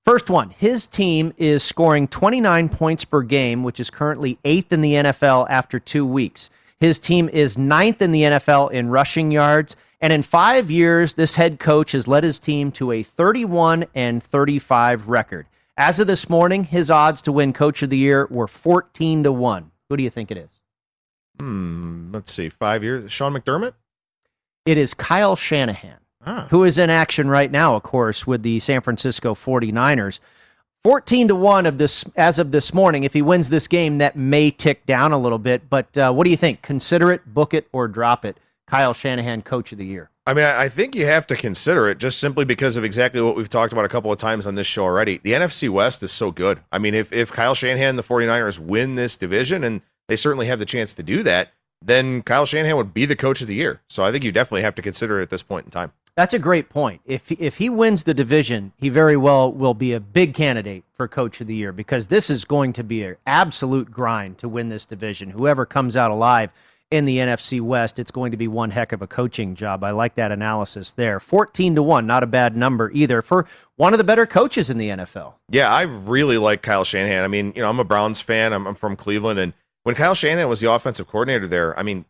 [0.06, 4.80] First one, his team is scoring 29 points per game, which is currently eighth in
[4.80, 6.48] the NFL after two weeks.
[6.78, 9.74] His team is ninth in the NFL in rushing yards.
[10.00, 14.22] And in five years, this head coach has led his team to a 31 and
[14.22, 15.48] 35 record.
[15.76, 19.32] As of this morning, his odds to win Coach of the Year were 14 to
[19.32, 19.72] 1.
[19.88, 20.60] Who do you think it is?
[21.40, 22.48] Hmm, let's see.
[22.48, 23.10] Five years.
[23.10, 23.72] Sean McDermott?
[24.66, 26.46] It is Kyle Shanahan, ah.
[26.50, 30.20] who is in action right now, of course, with the San Francisco 49ers.
[30.84, 33.02] 14 to 1 of this as of this morning.
[33.02, 35.68] If he wins this game, that may tick down a little bit.
[35.68, 36.62] But uh, what do you think?
[36.62, 38.38] Consider it, book it, or drop it.
[38.68, 40.10] Kyle Shanahan, coach of the year.
[40.28, 43.36] I mean, I think you have to consider it just simply because of exactly what
[43.36, 45.18] we've talked about a couple of times on this show already.
[45.18, 46.60] The NFC West is so good.
[46.72, 50.46] I mean, if, if Kyle Shanahan and the 49ers win this division, and they certainly
[50.46, 53.54] have the chance to do that, then Kyle Shanahan would be the coach of the
[53.54, 53.82] year.
[53.88, 55.92] So I think you definitely have to consider it at this point in time.
[56.16, 57.02] That's a great point.
[57.04, 61.06] If if he wins the division, he very well will be a big candidate for
[61.06, 64.68] coach of the year because this is going to be an absolute grind to win
[64.68, 65.30] this division.
[65.30, 66.50] Whoever comes out alive
[66.90, 69.84] in the NFC West, it's going to be one heck of a coaching job.
[69.84, 71.20] I like that analysis there.
[71.20, 74.78] 14 to 1, not a bad number either for one of the better coaches in
[74.78, 75.34] the NFL.
[75.50, 77.24] Yeah, I really like Kyle Shanahan.
[77.24, 78.52] I mean, you know, I'm a Browns fan.
[78.52, 79.52] I'm, I'm from Cleveland and
[79.86, 82.06] when Kyle Shanahan was the offensive coordinator there, I mean,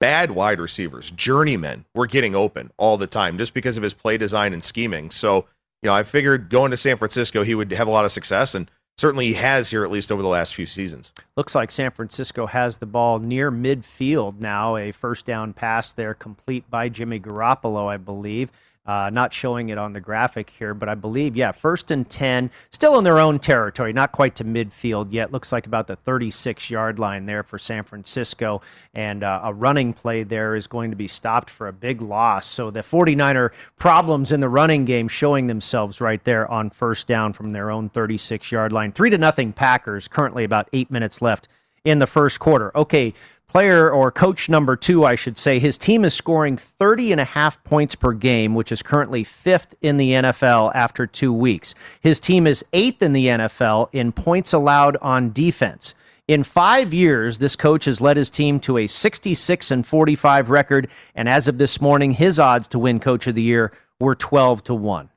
[0.00, 4.18] bad wide receivers, journeymen, were getting open all the time just because of his play
[4.18, 5.10] design and scheming.
[5.10, 5.46] So,
[5.82, 8.54] you know, I figured going to San Francisco, he would have a lot of success,
[8.54, 11.12] and certainly he has here at least over the last few seasons.
[11.36, 14.76] Looks like San Francisco has the ball near midfield now.
[14.76, 18.50] A first down pass there, complete by Jimmy Garoppolo, I believe.
[18.90, 22.50] Uh, not showing it on the graphic here, but I believe, yeah, first and 10,
[22.72, 25.30] still in their own territory, not quite to midfield yet.
[25.30, 28.62] Looks like about the 36 yard line there for San Francisco.
[28.92, 32.48] And uh, a running play there is going to be stopped for a big loss.
[32.48, 37.32] So the 49er problems in the running game showing themselves right there on first down
[37.32, 38.90] from their own 36 yard line.
[38.90, 41.46] Three to nothing Packers, currently about eight minutes left
[41.84, 42.76] in the first quarter.
[42.76, 43.14] Okay,
[43.50, 47.24] player or coach number two, I should say, his team is scoring 30 and a
[47.24, 51.74] half points per game, which is currently fifth in the NFL after two weeks.
[52.00, 55.94] His team is eighth in the NFL in points allowed on defense.
[56.28, 60.88] In five years, this coach has led his team to a 66 and 45 record,
[61.16, 64.62] and as of this morning, his odds to win Coach of the Year were 12
[64.64, 65.10] to 1.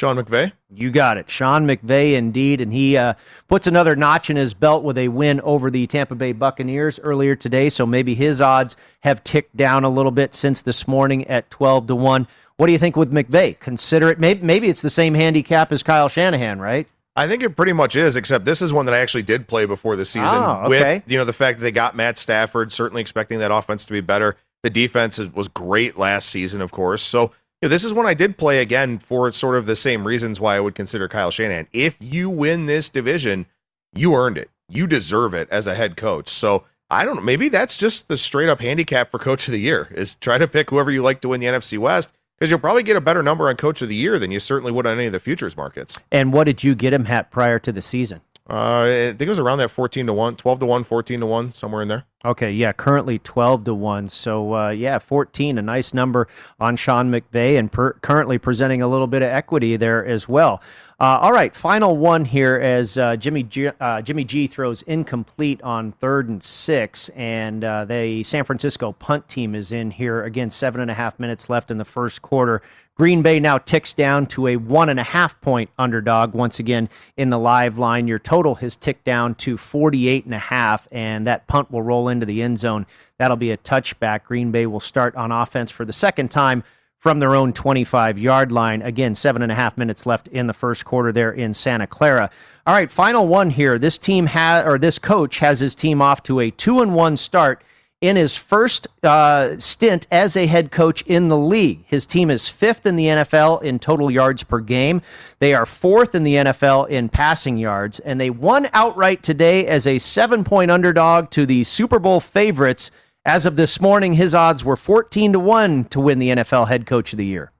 [0.00, 0.50] Sean McVay?
[0.72, 1.28] You got it.
[1.28, 2.62] Sean McVay, indeed.
[2.62, 3.12] And he uh,
[3.48, 7.34] puts another notch in his belt with a win over the Tampa Bay Buccaneers earlier
[7.34, 7.68] today.
[7.68, 11.88] So maybe his odds have ticked down a little bit since this morning at 12
[11.88, 12.26] to 1.
[12.56, 13.60] What do you think with McVay?
[13.60, 14.18] Consider it.
[14.18, 16.88] Maybe, maybe it's the same handicap as Kyle Shanahan, right?
[17.14, 19.66] I think it pretty much is, except this is one that I actually did play
[19.66, 20.34] before the season.
[20.34, 20.94] Oh, okay.
[20.94, 23.92] With you know the fact that they got Matt Stafford, certainly expecting that offense to
[23.92, 24.36] be better.
[24.62, 27.02] The defense was great last season, of course.
[27.02, 30.40] So know, this is one I did play again for sort of the same reasons
[30.40, 31.68] why I would consider Kyle Shanahan.
[31.72, 33.46] If you win this division,
[33.94, 34.50] you earned it.
[34.68, 36.28] You deserve it as a head coach.
[36.28, 37.22] So I don't know.
[37.22, 40.48] Maybe that's just the straight up handicap for coach of the year is try to
[40.48, 43.22] pick whoever you like to win the NFC West because you'll probably get a better
[43.22, 45.56] number on coach of the year than you certainly would on any of the futures
[45.56, 45.98] markets.
[46.10, 48.22] And what did you get him at prior to the season?
[48.50, 51.26] Uh, I think it was around that 14 to 1, 12 to 1, 14 to
[51.26, 52.04] 1, somewhere in there.
[52.24, 54.08] Okay, yeah, currently 12 to 1.
[54.08, 56.26] So, uh, yeah, 14, a nice number
[56.58, 60.60] on Sean McVay, and per- currently presenting a little bit of equity there as well.
[61.00, 65.62] Uh, all right, final one here as uh, Jimmy G, uh, Jimmy G throws incomplete
[65.62, 70.50] on third and six, and uh, the San Francisco punt team is in here again.
[70.50, 72.60] Seven and a half minutes left in the first quarter.
[72.96, 76.90] Green Bay now ticks down to a one and a half point underdog once again
[77.16, 78.06] in the live line.
[78.06, 82.08] Your total has ticked down to 48 and a half, and that punt will roll
[82.10, 82.84] into the end zone.
[83.16, 84.24] That'll be a touchback.
[84.24, 86.62] Green Bay will start on offense for the second time
[87.00, 88.82] from their own 25 yard line.
[88.82, 92.30] Again, seven and a half minutes left in the first quarter there in Santa Clara.
[92.66, 93.78] All right, final one here.
[93.78, 97.16] This team has, or this coach has his team off to a two and one
[97.16, 97.64] start
[98.00, 101.84] in his first uh, stint as a head coach in the league.
[101.86, 105.02] His team is fifth in the NFL in total yards per game.
[105.38, 109.86] They are fourth in the NFL in passing yards, and they won outright today as
[109.86, 112.90] a seven point underdog to the Super Bowl favorites.
[113.24, 116.86] As of this morning, his odds were 14 to 1 to win the NFL head
[116.86, 117.52] coach of the year.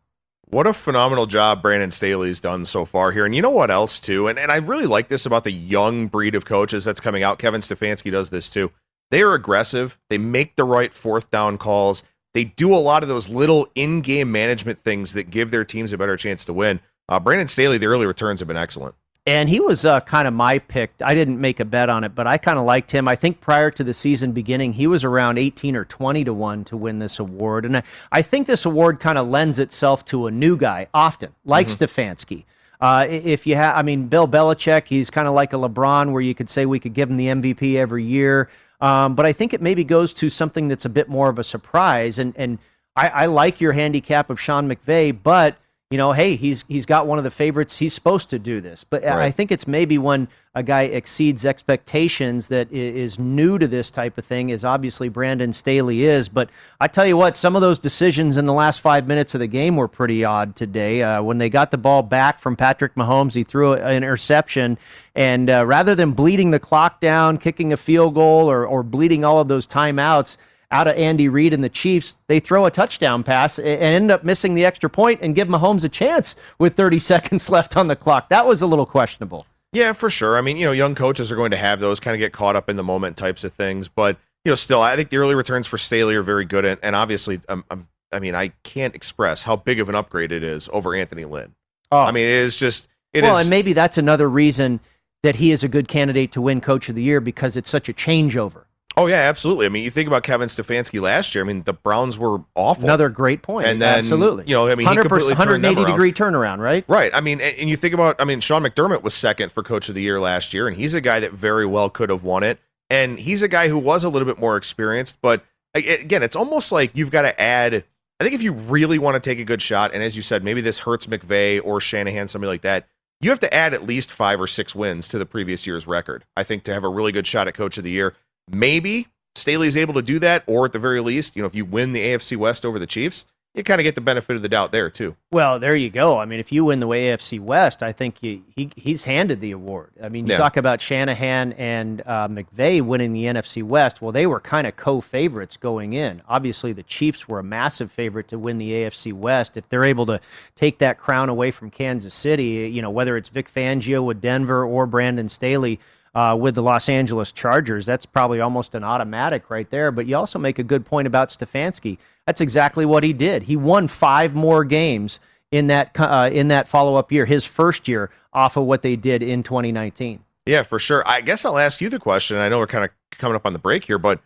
[0.46, 3.24] What a phenomenal job Brandon Staley's done so far here.
[3.24, 4.26] And you know what else, too?
[4.26, 7.38] And, and I really like this about the young breed of coaches that's coming out.
[7.38, 8.72] Kevin Stefanski does this, too
[9.10, 9.98] they are aggressive.
[10.08, 12.02] They make the right fourth down calls.
[12.32, 15.92] They do a lot of those little in game management things that give their teams
[15.92, 16.80] a better chance to win.
[17.08, 18.94] Uh, Brandon Staley, the early returns have been excellent.
[19.30, 20.90] And he was uh, kind of my pick.
[21.00, 23.06] I didn't make a bet on it, but I kind of liked him.
[23.06, 26.64] I think prior to the season beginning, he was around 18 or 20 to 1
[26.64, 27.64] to win this award.
[27.64, 31.32] And I, I think this award kind of lends itself to a new guy often,
[31.44, 31.84] like mm-hmm.
[31.84, 32.44] Stefanski.
[32.80, 36.22] Uh, if you have, I mean, Bill Belichick, he's kind of like a LeBron where
[36.22, 38.50] you could say we could give him the MVP every year.
[38.80, 41.44] Um, but I think it maybe goes to something that's a bit more of a
[41.44, 42.18] surprise.
[42.18, 42.58] And and
[42.96, 45.56] I, I like your handicap of Sean McVay, but
[45.90, 47.78] you know, hey, he's he's got one of the favorites.
[47.78, 48.84] He's supposed to do this.
[48.84, 49.18] But right.
[49.18, 54.16] I think it's maybe when a guy exceeds expectations that is new to this type
[54.16, 56.28] of thing, is obviously Brandon Staley is.
[56.28, 56.48] But
[56.80, 59.48] I tell you what, some of those decisions in the last five minutes of the
[59.48, 61.02] game were pretty odd today.
[61.02, 64.78] Uh, when they got the ball back from Patrick Mahomes, he threw an interception,
[65.16, 69.24] and uh, rather than bleeding the clock down, kicking a field goal, or or bleeding
[69.24, 70.36] all of those timeouts
[70.70, 74.24] out of Andy Reid and the Chiefs, they throw a touchdown pass and end up
[74.24, 77.96] missing the extra point and give Mahomes a chance with 30 seconds left on the
[77.96, 78.28] clock.
[78.28, 79.46] That was a little questionable.
[79.72, 80.36] Yeah, for sure.
[80.36, 82.56] I mean, you know, young coaches are going to have those kind of get caught
[82.56, 85.34] up in the moment types of things, but you know, still, I think the early
[85.34, 88.94] returns for Staley are very good, and, and obviously, um, um, I mean, I can't
[88.94, 91.54] express how big of an upgrade it is over Anthony Lynn.
[91.92, 92.00] Oh.
[92.00, 94.80] I mean, it is just it well, is, and maybe that's another reason
[95.22, 97.88] that he is a good candidate to win Coach of the Year because it's such
[97.88, 98.64] a changeover.
[99.00, 99.64] Oh yeah, absolutely.
[99.64, 101.42] I mean, you think about Kevin Stefanski last year.
[101.42, 102.84] I mean, the Browns were awful.
[102.84, 103.66] Another great point.
[103.66, 106.84] And then, absolutely, you know, I mean, 180 degree turnaround, right?
[106.86, 107.10] Right.
[107.14, 109.94] I mean, and you think about, I mean, Sean McDermott was second for Coach of
[109.94, 112.58] the Year last year, and he's a guy that very well could have won it.
[112.90, 116.70] And he's a guy who was a little bit more experienced, but again, it's almost
[116.70, 117.84] like you've got to add.
[118.18, 120.44] I think if you really want to take a good shot, and as you said,
[120.44, 122.86] maybe this hurts McVay or Shanahan, somebody like that,
[123.22, 126.24] you have to add at least five or six wins to the previous year's record.
[126.36, 128.14] I think to have a really good shot at Coach of the Year.
[128.52, 131.64] Maybe Staley's able to do that, or at the very least, you know, if you
[131.64, 134.48] win the AFC West over the Chiefs, you kind of get the benefit of the
[134.48, 135.16] doubt there too.
[135.32, 136.18] Well, there you go.
[136.18, 139.50] I mean, if you win the AFC West, I think he, he he's handed the
[139.50, 139.90] award.
[140.00, 140.38] I mean, you yeah.
[140.38, 144.00] talk about Shanahan and uh, McVay winning the NFC West.
[144.00, 146.22] Well, they were kind of co-favorites going in.
[146.28, 149.56] Obviously, the Chiefs were a massive favorite to win the AFC West.
[149.56, 150.20] If they're able to
[150.54, 154.64] take that crown away from Kansas City, you know, whether it's Vic Fangio with Denver
[154.64, 155.80] or Brandon Staley
[156.14, 157.86] uh, with the Los Angeles Chargers.
[157.86, 159.90] That's probably almost an automatic right there.
[159.92, 161.98] But you also make a good point about Stefanski.
[162.26, 163.44] That's exactly what he did.
[163.44, 167.88] He won five more games in that uh, in that follow up year, his first
[167.88, 170.20] year, off of what they did in 2019.
[170.46, 171.02] Yeah, for sure.
[171.06, 172.38] I guess I'll ask you the question.
[172.38, 174.20] I know we're kind of coming up on the break here, but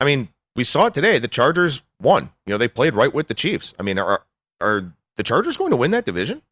[0.00, 1.18] I mean, we saw it today.
[1.18, 2.30] The Chargers won.
[2.46, 3.74] You know, they played right with the Chiefs.
[3.78, 4.24] I mean, are
[4.60, 6.42] are the Chargers going to win that division?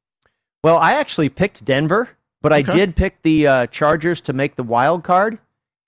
[0.63, 2.11] Well, I actually picked Denver
[2.49, 2.73] but okay.
[2.73, 5.39] I did pick the uh, Chargers to make the wild card,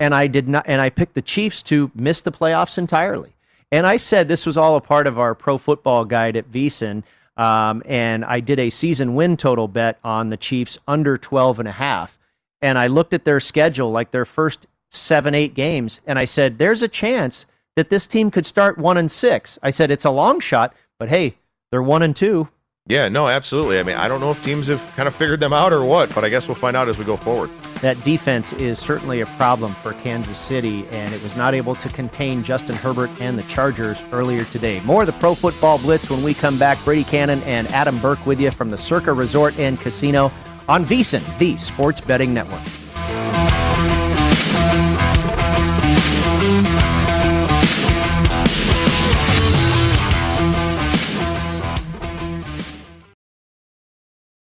[0.00, 3.34] and I did not, and I picked the Chiefs to miss the playoffs entirely.
[3.70, 7.02] And I said this was all a part of our pro football guide at VSiN.
[7.36, 11.68] Um, and I did a season win total bet on the Chiefs under 12 and
[11.68, 12.18] a half.
[12.60, 16.58] And I looked at their schedule, like their first seven, eight games, and I said,
[16.58, 17.46] there's a chance
[17.76, 19.58] that this team could start one and six.
[19.62, 21.36] I said, it's a long shot, but hey,
[21.70, 22.48] they're one and two.
[22.88, 23.78] Yeah, no, absolutely.
[23.78, 26.14] I mean, I don't know if teams have kind of figured them out or what,
[26.14, 27.50] but I guess we'll find out as we go forward.
[27.82, 31.88] That defense is certainly a problem for Kansas City, and it was not able to
[31.90, 34.80] contain Justin Herbert and the Chargers earlier today.
[34.80, 36.82] More of the Pro Football Blitz when we come back.
[36.82, 40.32] Brady Cannon and Adam Burke with you from the Circa Resort and Casino
[40.66, 42.62] on VSiN, the Sports Betting Network.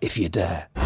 [0.00, 0.85] If you dare.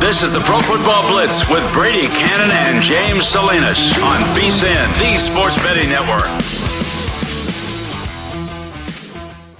[0.00, 5.18] This is the Pro Football Blitz with Brady Cannon and James Salinas on VSIN, the
[5.18, 6.24] Sports Betting Network.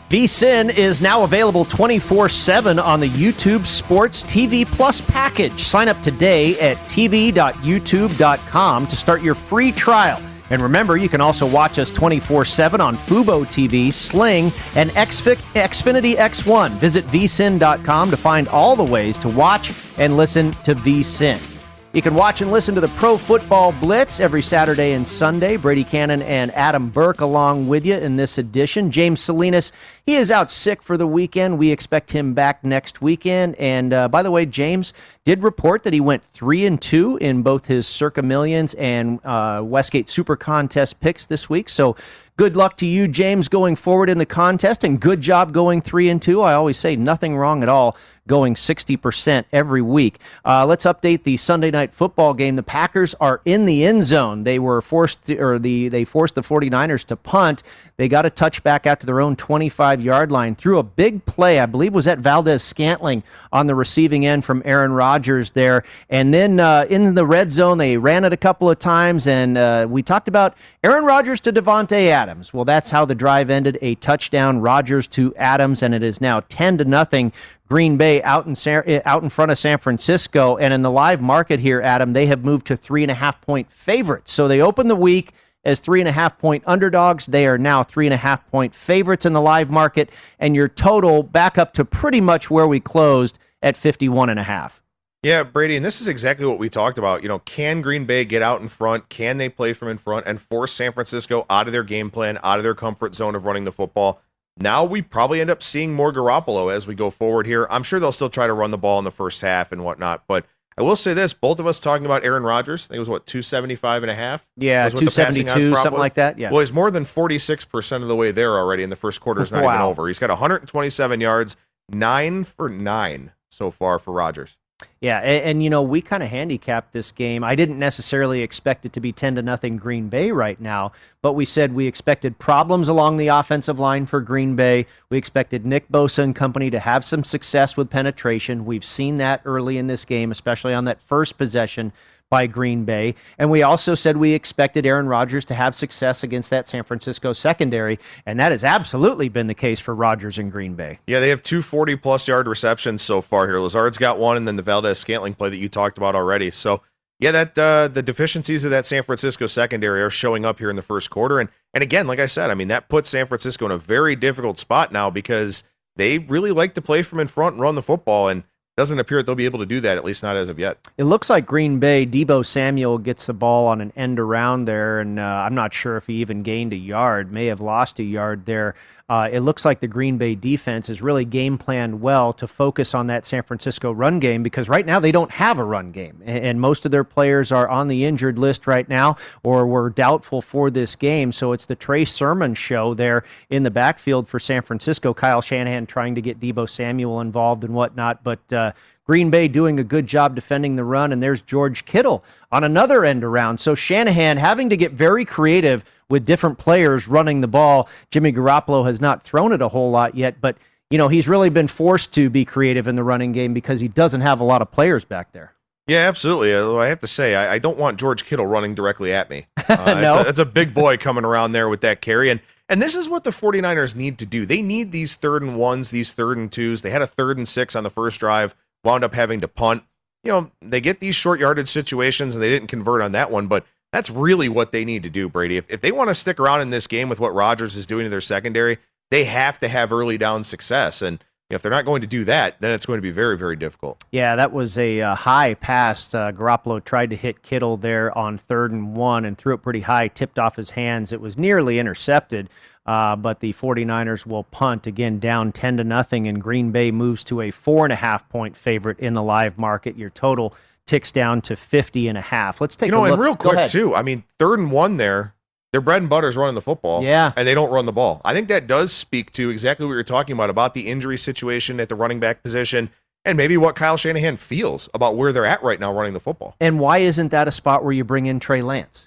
[0.09, 5.63] VSIN is now available 24 7 on the YouTube Sports TV Plus package.
[5.63, 10.23] Sign up today at tv.youtube.com to start your free trial.
[10.51, 16.17] And remember, you can also watch us 24 7 on Fubo TV, Sling, and Xfinity
[16.17, 16.73] X1.
[16.73, 21.50] Visit vsin.com to find all the ways to watch and listen to vsin.
[21.93, 25.57] You can watch and listen to the Pro Football Blitz every Saturday and Sunday.
[25.57, 28.93] Brady Cannon and Adam Burke along with you in this edition.
[28.93, 29.73] James Salinas,
[30.07, 31.59] he is out sick for the weekend.
[31.59, 33.57] We expect him back next weekend.
[33.57, 34.93] And uh, by the way, James
[35.25, 39.61] did report that he went three and two in both his Circa Millions and uh,
[39.65, 41.69] Westgate Super Contest picks this week.
[41.69, 41.97] So
[42.41, 46.09] good luck to you, James, going forward in the contest, and good job going three
[46.09, 46.41] and two.
[46.41, 47.99] I always say nothing wrong at all
[48.31, 50.21] going 60% every week.
[50.45, 52.55] Uh, let's update the Sunday night football game.
[52.55, 54.45] The Packers are in the end zone.
[54.45, 57.65] They were forced to, or the they forced the 49ers to punt.
[57.97, 61.59] They got a touchback out to their own 25 yard line through a big play.
[61.59, 65.83] I believe was at Valdes-Scantling on the receiving end from Aaron Rodgers there.
[66.09, 69.27] And then uh, in the red zone, they ran it a couple of times.
[69.27, 72.30] And uh, we talked about Aaron Rodgers to Davante Adams.
[72.53, 73.79] Well, that's how the drive ended.
[73.83, 77.33] A touchdown, Rodgers to Adams, and it is now 10 to nothing
[77.69, 80.57] Green Bay out in San, eh, out in front of San Francisco.
[80.57, 83.41] And in the live market here, Adam, they have moved to three and a half
[83.41, 84.33] point favorites.
[84.33, 85.33] So they opened the week
[85.65, 87.27] as three and a half point underdogs.
[87.27, 90.69] They are now three and a half point favorites in the live market, and your
[90.69, 94.80] total back up to pretty much where we closed at 51 and a half.
[95.23, 97.23] Yeah, Brady, and this is exactly what we talked about.
[97.23, 99.11] You know, can Green Bay get out in front?
[99.11, 102.39] Can they play from in front and force San Francisco out of their game plan,
[102.43, 104.23] out of their comfort zone of running the football?
[104.59, 107.67] Now we probably end up seeing more Garoppolo as we go forward here.
[107.71, 110.25] I'm sure they'll still try to run the ball in the first half and whatnot,
[110.27, 110.47] but
[110.79, 112.87] I will say this: both of us talking about Aaron Rodgers.
[112.87, 114.49] I think it was what 275 and a half.
[114.57, 116.39] Yeah, 272, something like that.
[116.39, 116.51] Yeah.
[116.51, 119.43] Well, he's more than 46 percent of the way there already in the first quarter.
[119.43, 119.75] Is not wow.
[119.75, 120.07] even over.
[120.07, 121.57] He's got 127 yards,
[121.91, 124.57] nine for nine so far for Rodgers.
[125.01, 127.43] Yeah, and, and, you know we kind of handicapped this game.
[127.43, 131.33] I didn't necessarily expect it to be ten to nothing Green Bay right now, but
[131.33, 134.87] we said we expected problems along the offensive line for Green Bay.
[135.09, 138.67] We expected Nick Bosa and company to have some success with penetration.
[138.67, 141.93] We've seen that early in this game, especially on that first possession
[142.31, 143.17] by Green Bay.
[143.39, 147.33] And we also said we expected Aaron Rodgers to have success against that San Francisco
[147.33, 147.99] secondary.
[148.25, 151.01] And that has absolutely been the case for Rodgers in Green Bay.
[151.07, 153.59] Yeah, they have two 40 plus yard receptions so far here.
[153.59, 156.51] Lazard's got one, and then the Valdes-Scantling play that you talked about already.
[156.53, 156.83] So,
[157.19, 160.77] yeah, that uh, the deficiencies of that San Francisco secondary are showing up here in
[160.77, 161.41] the first quarter.
[161.41, 164.17] And and again, like I said, I mean that puts San Francisco in a very
[164.17, 165.63] difficult spot now because
[165.97, 168.29] they really like to play from in front and run the football.
[168.29, 168.45] And
[168.81, 170.79] doesn't appear that they'll be able to do that, at least not as of yet.
[170.97, 175.01] It looks like Green Bay, Deebo Samuel gets the ball on an end around there,
[175.01, 178.03] and uh, I'm not sure if he even gained a yard, may have lost a
[178.03, 178.75] yard there.
[179.11, 182.95] Uh, it looks like the Green Bay defense is really game planned well to focus
[182.95, 186.23] on that San Francisco run game because right now they don't have a run game.
[186.25, 189.91] And, and most of their players are on the injured list right now or were
[189.91, 191.33] doubtful for this game.
[191.33, 195.13] So it's the Trey Sermon show there in the backfield for San Francisco.
[195.13, 198.23] Kyle Shanahan trying to get Deebo Samuel involved and whatnot.
[198.23, 198.75] But uh,
[199.11, 203.05] Green Bay doing a good job defending the run, and there's George Kittle on another
[203.05, 203.59] end around.
[203.59, 207.89] So Shanahan having to get very creative with different players running the ball.
[208.11, 210.57] Jimmy Garoppolo has not thrown it a whole lot yet, but
[210.91, 213.89] you know he's really been forced to be creative in the running game because he
[213.89, 215.55] doesn't have a lot of players back there.
[215.87, 216.55] Yeah, absolutely.
[216.55, 219.47] Although I have to say, I, I don't want George Kittle running directly at me.
[219.71, 220.09] Uh, no.
[220.09, 222.29] it's, a, it's a big boy coming around there with that carry.
[222.29, 224.45] And and this is what the 49ers need to do.
[224.45, 226.83] They need these third and ones, these third and twos.
[226.83, 229.85] They had a third and six on the first drive wound up having to punt.
[230.25, 233.47] You know, they get these short yardage situations and they didn't convert on that one,
[233.47, 235.57] but that's really what they need to do, Brady.
[235.57, 238.05] If, if they want to stick around in this game with what Rodgers is doing
[238.05, 238.79] to their secondary,
[239.11, 241.03] they have to have early down success.
[241.03, 243.57] And If they're not going to do that, then it's going to be very, very
[243.57, 244.05] difficult.
[244.13, 246.15] Yeah, that was a uh, high pass.
[246.15, 249.81] Uh, Garoppolo tried to hit Kittle there on third and one and threw it pretty
[249.81, 251.13] high, tipped off his hands.
[251.13, 252.49] It was nearly intercepted,
[252.87, 257.25] uh, but the 49ers will punt again down 10 to nothing, and Green Bay moves
[257.25, 259.99] to a four and a half point favorite in the live market.
[259.99, 260.55] Your total
[260.91, 262.61] ticks down to 50 and a half.
[262.61, 263.13] Let's take you know, a look.
[263.13, 265.35] and real quick, too, I mean, third and one there,
[265.73, 267.05] their bread and butter is running the football.
[267.05, 267.33] Yeah.
[267.37, 268.21] And they don't run the ball.
[268.25, 271.79] I think that does speak to exactly what you're talking about, about the injury situation
[271.79, 272.91] at the running back position
[273.25, 276.57] and maybe what Kyle Shanahan feels about where they're at right now running the football.
[276.61, 279.07] And why isn't that a spot where you bring in Trey Lance?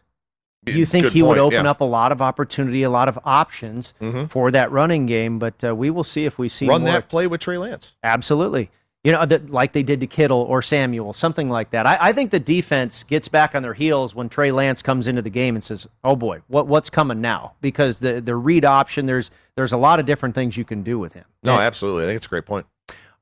[0.65, 1.69] You think Good he would open yeah.
[1.71, 4.29] up a lot of opportunity, a lot of options Mhm.
[4.29, 6.93] for that running game, but uh, we will see if we see Run more.
[6.93, 7.91] that play with Trey Lance.
[8.01, 8.69] Absolutely.
[9.03, 11.85] You know, that, like they did to Kittle or Samuel, something like that.
[11.85, 15.21] I, I think the defense gets back on their heels when Trey Lance comes into
[15.21, 19.05] the game and says, "Oh boy, what what's coming now?" Because the the read option,
[19.05, 21.25] there's there's a lot of different things you can do with him.
[21.43, 22.03] No, absolutely.
[22.03, 22.65] I think it's a great point.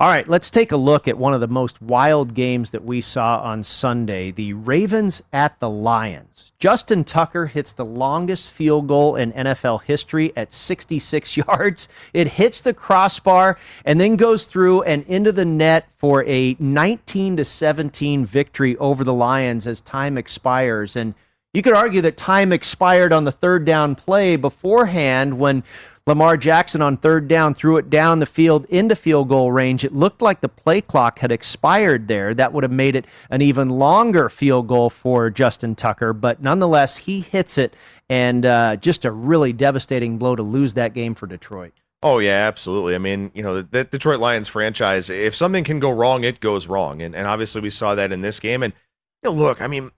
[0.02, 3.02] All right, let's take a look at one of the most wild games that we
[3.02, 6.54] saw on Sunday the Ravens at the Lions.
[6.58, 11.88] Justin Tucker hits the longest field goal in NFL history at 66 yards.
[12.16, 17.38] It hits the crossbar and then goes through and into the net for a 19
[17.38, 20.96] to 17 victory over the Lions as time expires.
[20.96, 21.14] And
[21.54, 25.64] you could argue that time expired on the third down play beforehand when
[26.08, 29.86] Lamar Jackson on third down threw it down the field into field goal range.
[29.86, 32.34] It looked like the play clock had expired there.
[32.34, 36.98] That would have made it an even longer field goal for Justin Tucker, but nonetheless,
[36.98, 37.76] he hits it,
[38.10, 41.74] and uh, just a really devastating blow to lose that game for Detroit.
[42.04, 42.96] Oh yeah, absolutely.
[42.96, 46.66] I mean, you know, the, Detroit Lions franchise, if something can go wrong, it goes
[46.66, 47.02] wrong.
[47.02, 48.64] And and obviously we saw that in this game.
[48.64, 48.74] And
[49.24, 49.92] you know, look, I mean,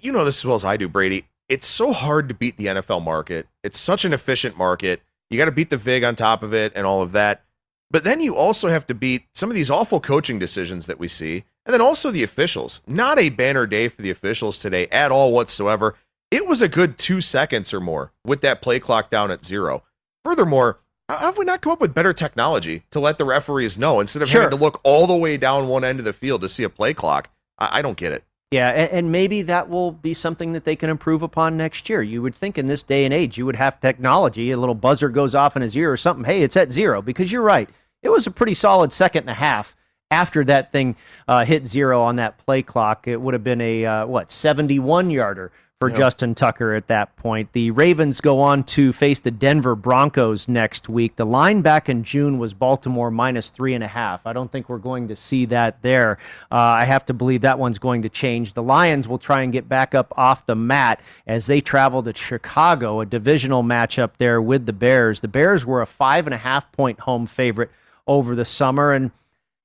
[0.00, 1.26] you know this as well as I do, Brady.
[1.48, 3.46] It's so hard to beat the NFL market.
[3.62, 5.00] It's such an efficient market.
[5.30, 7.42] You got to beat the VIG on top of it and all of that.
[7.90, 11.08] But then you also have to beat some of these awful coaching decisions that we
[11.08, 11.44] see.
[11.64, 12.80] And then also the officials.
[12.86, 15.94] Not a banner day for the officials today at all whatsoever.
[16.30, 19.82] It was a good two seconds or more with that play clock down at zero.
[20.24, 24.00] Furthermore, how have we not come up with better technology to let the referees know
[24.00, 24.42] instead of Sure.
[24.42, 26.68] having to look all the way down one end of the field to see a
[26.68, 27.30] play clock?
[27.58, 28.24] I, I don't get it.
[28.50, 32.02] Yeah, and, and maybe that will be something that they can improve upon next year.
[32.02, 34.50] You would think in this day and age, you would have technology.
[34.50, 36.24] A little buzzer goes off in his ear or something.
[36.24, 37.02] Hey, it's at zero.
[37.02, 37.68] Because you're right.
[38.02, 39.74] It was a pretty solid second and a half
[40.12, 40.94] after that thing
[41.26, 43.08] uh, hit zero on that play clock.
[43.08, 45.98] It would have been a, uh, what, 71 yarder for Yep.
[45.98, 47.52] Justin Tucker at that point.
[47.52, 51.16] The Ravens go on to face the Denver Broncos next week.
[51.16, 54.26] The line back in June was Baltimore minus three and a half.
[54.26, 56.16] I don't think we're going to see that there.
[56.50, 58.54] Uh, I have to believe that one's going to change.
[58.54, 62.16] The Lions will try and get back up off the mat as they travel to
[62.16, 65.20] Chicago, a divisional matchup there with the Bears.
[65.20, 67.70] The Bears were a five and a half point home favorite
[68.06, 68.94] over the summer.
[68.94, 69.10] And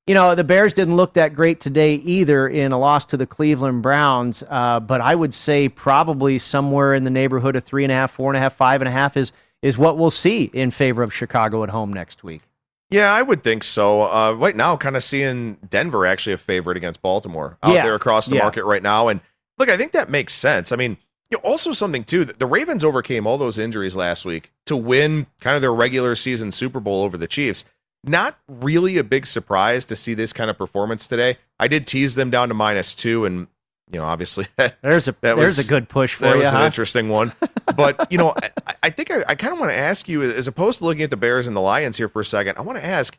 [0.08, 3.28] you know, the Bears didn't look that great today either in a loss to the
[3.28, 4.44] Cleveland Browns.
[4.50, 8.12] Uh, but I would say probably somewhere in the neighborhood of three and a half,
[8.12, 9.32] four and a half, five and a half is
[9.62, 12.42] is what we'll see in favor of Chicago at home next week.
[12.90, 14.02] Yeah, I would think so.
[14.12, 17.96] Uh, right now, kind of seeing Denver actually a favorite against Baltimore out Yeah, there
[17.96, 18.42] across the yeah.
[18.42, 19.08] market right now.
[19.08, 19.22] And
[19.60, 20.72] look, I think that makes sense.
[20.72, 20.98] I mean,
[21.30, 22.26] you know, also something too.
[22.26, 26.16] that The Ravens overcame all those injuries last week to win kind of their regular
[26.16, 27.64] season Super Bowl over the Chiefs.
[28.04, 31.38] Not really a big surprise to see this kind of performance today.
[31.60, 33.48] I did tease them down to minus two, and
[33.92, 34.48] you know, obviously
[34.82, 36.40] There's a That there's was- a good push for that you.
[36.40, 36.58] was huh?
[36.60, 37.34] an interesting one.
[37.76, 38.34] But you know,
[38.68, 41.04] I, I think I, I kind of want to ask you, as opposed to looking
[41.04, 43.18] at the Bears and the Lions here for a second, I want to ask: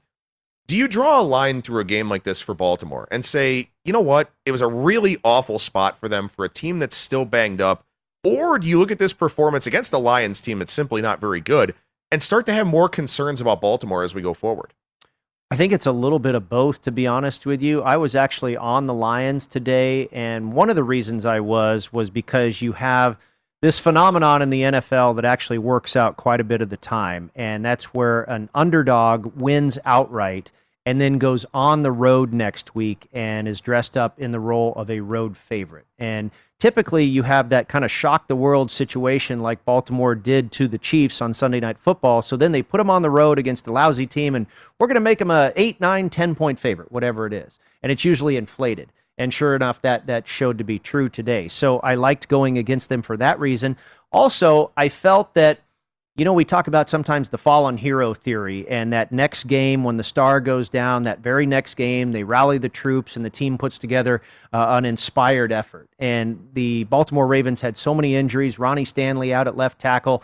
[0.67, 3.93] Do you draw a line through a game like this for Baltimore and say, you
[3.95, 7.25] know what, it was a really awful spot for them for a team that's still
[7.25, 7.87] banged up,
[8.25, 11.41] or do you look at this performance against the Lions team that's simply not very
[11.41, 11.75] good
[12.13, 14.75] and start to have more concerns about Baltimore as we go forward?
[15.51, 17.83] I think it's a little bit of both, to be honest with you.
[17.83, 22.11] I was actually on the Lions today, and one of the reasons I was was
[22.11, 23.17] because you have
[23.63, 27.31] this phenomenon in the NFL that actually works out quite a bit of the time,
[27.35, 30.51] and that's where an underdog wins outright
[30.85, 34.73] and then goes on the road next week and is dressed up in the role
[34.75, 35.87] of a road favorite.
[35.99, 40.67] And typically you have that kind of shock the world situation like Baltimore did to
[40.67, 42.23] the Chiefs on Sunday Night Football.
[42.23, 44.47] So then they put them on the road against a lousy team and
[44.79, 47.59] we're going to make them a 8, 9, 10 point favorite, whatever it is.
[47.83, 48.93] And it's usually inflated.
[49.19, 51.47] And sure enough, that that showed to be true today.
[51.47, 53.77] So I liked going against them for that reason.
[54.11, 55.61] Also, I felt that
[56.15, 59.97] you know, we talk about sometimes the fallen hero theory, and that next game when
[59.97, 63.57] the star goes down, that very next game, they rally the troops and the team
[63.57, 64.21] puts together
[64.53, 65.89] uh, an inspired effort.
[65.99, 68.59] And the Baltimore Ravens had so many injuries.
[68.59, 70.23] Ronnie Stanley out at left tackle.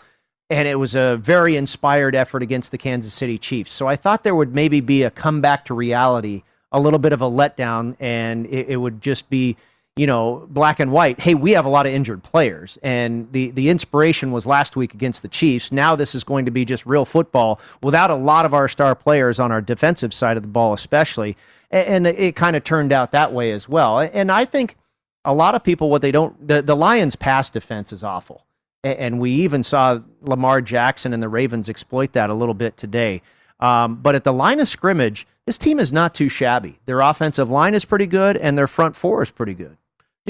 [0.49, 3.71] and it was a very inspired effort against the Kansas City Chiefs.
[3.71, 7.21] So I thought there would maybe be a comeback to reality, a little bit of
[7.21, 9.57] a letdown, and it, it would just be
[9.99, 12.79] you know, black and white, hey, we have a lot of injured players.
[12.81, 15.73] And the, the inspiration was last week against the Chiefs.
[15.73, 18.95] Now this is going to be just real football without a lot of our star
[18.95, 21.35] players on our defensive side of the ball, especially.
[21.69, 23.99] And, it kind of turned out that way as well.
[23.99, 24.77] And I think
[25.25, 28.45] a lot of people, what they don't, the, the Lions' pass defense is awful.
[28.85, 33.21] And we even saw Lamar Jackson and the Ravens exploit that a little bit today.
[33.59, 36.79] Um, but at the line of scrimmage, this team is not too shabby.
[36.85, 39.75] Their offensive line is pretty good, and their front four is pretty good.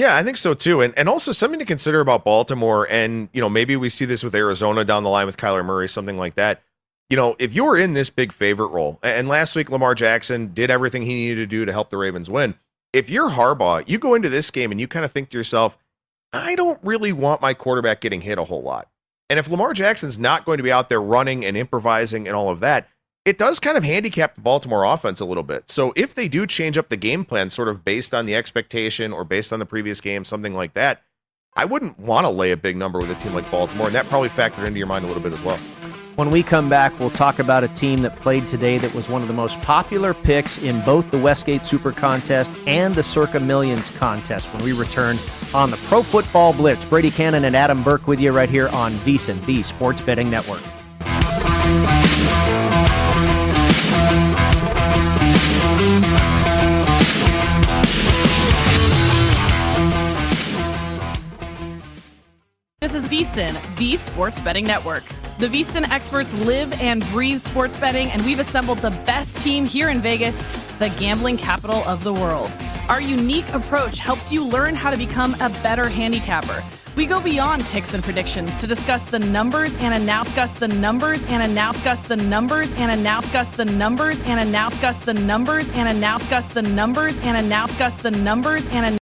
[0.00, 0.80] Yeah, I think so too.
[0.80, 4.24] And and also something to consider about Baltimore and you know, maybe we see this
[4.24, 6.62] with Arizona down the line with Kyler Murray, something like that.
[7.10, 10.70] You know, if you're in this big favorite role, and last week Lamar Jackson did
[10.70, 12.54] everything he needed to do to help the Ravens win.
[12.94, 15.76] If you're Harbaugh, you go into this game and you kind of think to yourself,
[16.32, 18.88] I don't really want my quarterback getting hit a whole lot.
[19.28, 22.48] And if Lamar Jackson's not going to be out there running and improvising and all
[22.48, 22.88] of that,
[23.24, 25.70] it does kind of handicap the Baltimore offense a little bit.
[25.70, 29.12] So if they do change up the game plan, sort of based on the expectation
[29.12, 31.02] or based on the previous game, something like that,
[31.54, 34.06] I wouldn't want to lay a big number with a team like Baltimore, and that
[34.06, 35.58] probably factored into your mind a little bit as well.
[36.16, 39.22] When we come back, we'll talk about a team that played today that was one
[39.22, 43.90] of the most popular picks in both the Westgate Super Contest and the Circa Millions
[43.90, 45.18] contest when we return
[45.54, 46.84] on the Pro Football Blitz.
[46.84, 50.62] Brady Cannon and Adam Burke with you right here on VSiN, the Sports Betting Network.
[62.82, 65.04] This is VSiN, the Sports Betting Network.
[65.38, 69.90] The VSiN experts live and breathe sports betting, and we've assembled the best team here
[69.90, 70.34] in Vegas,
[70.78, 72.50] the gambling capital of the world.
[72.88, 76.64] Our unique approach helps you learn how to become a better handicapper.
[76.96, 81.42] We go beyond picks and predictions to discuss the numbers and announce the numbers and
[81.42, 87.18] announce the numbers and announce the numbers and announce the numbers and announce the numbers
[87.18, 88.99] and announce the numbers and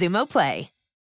[0.00, 0.79] Xumo Play.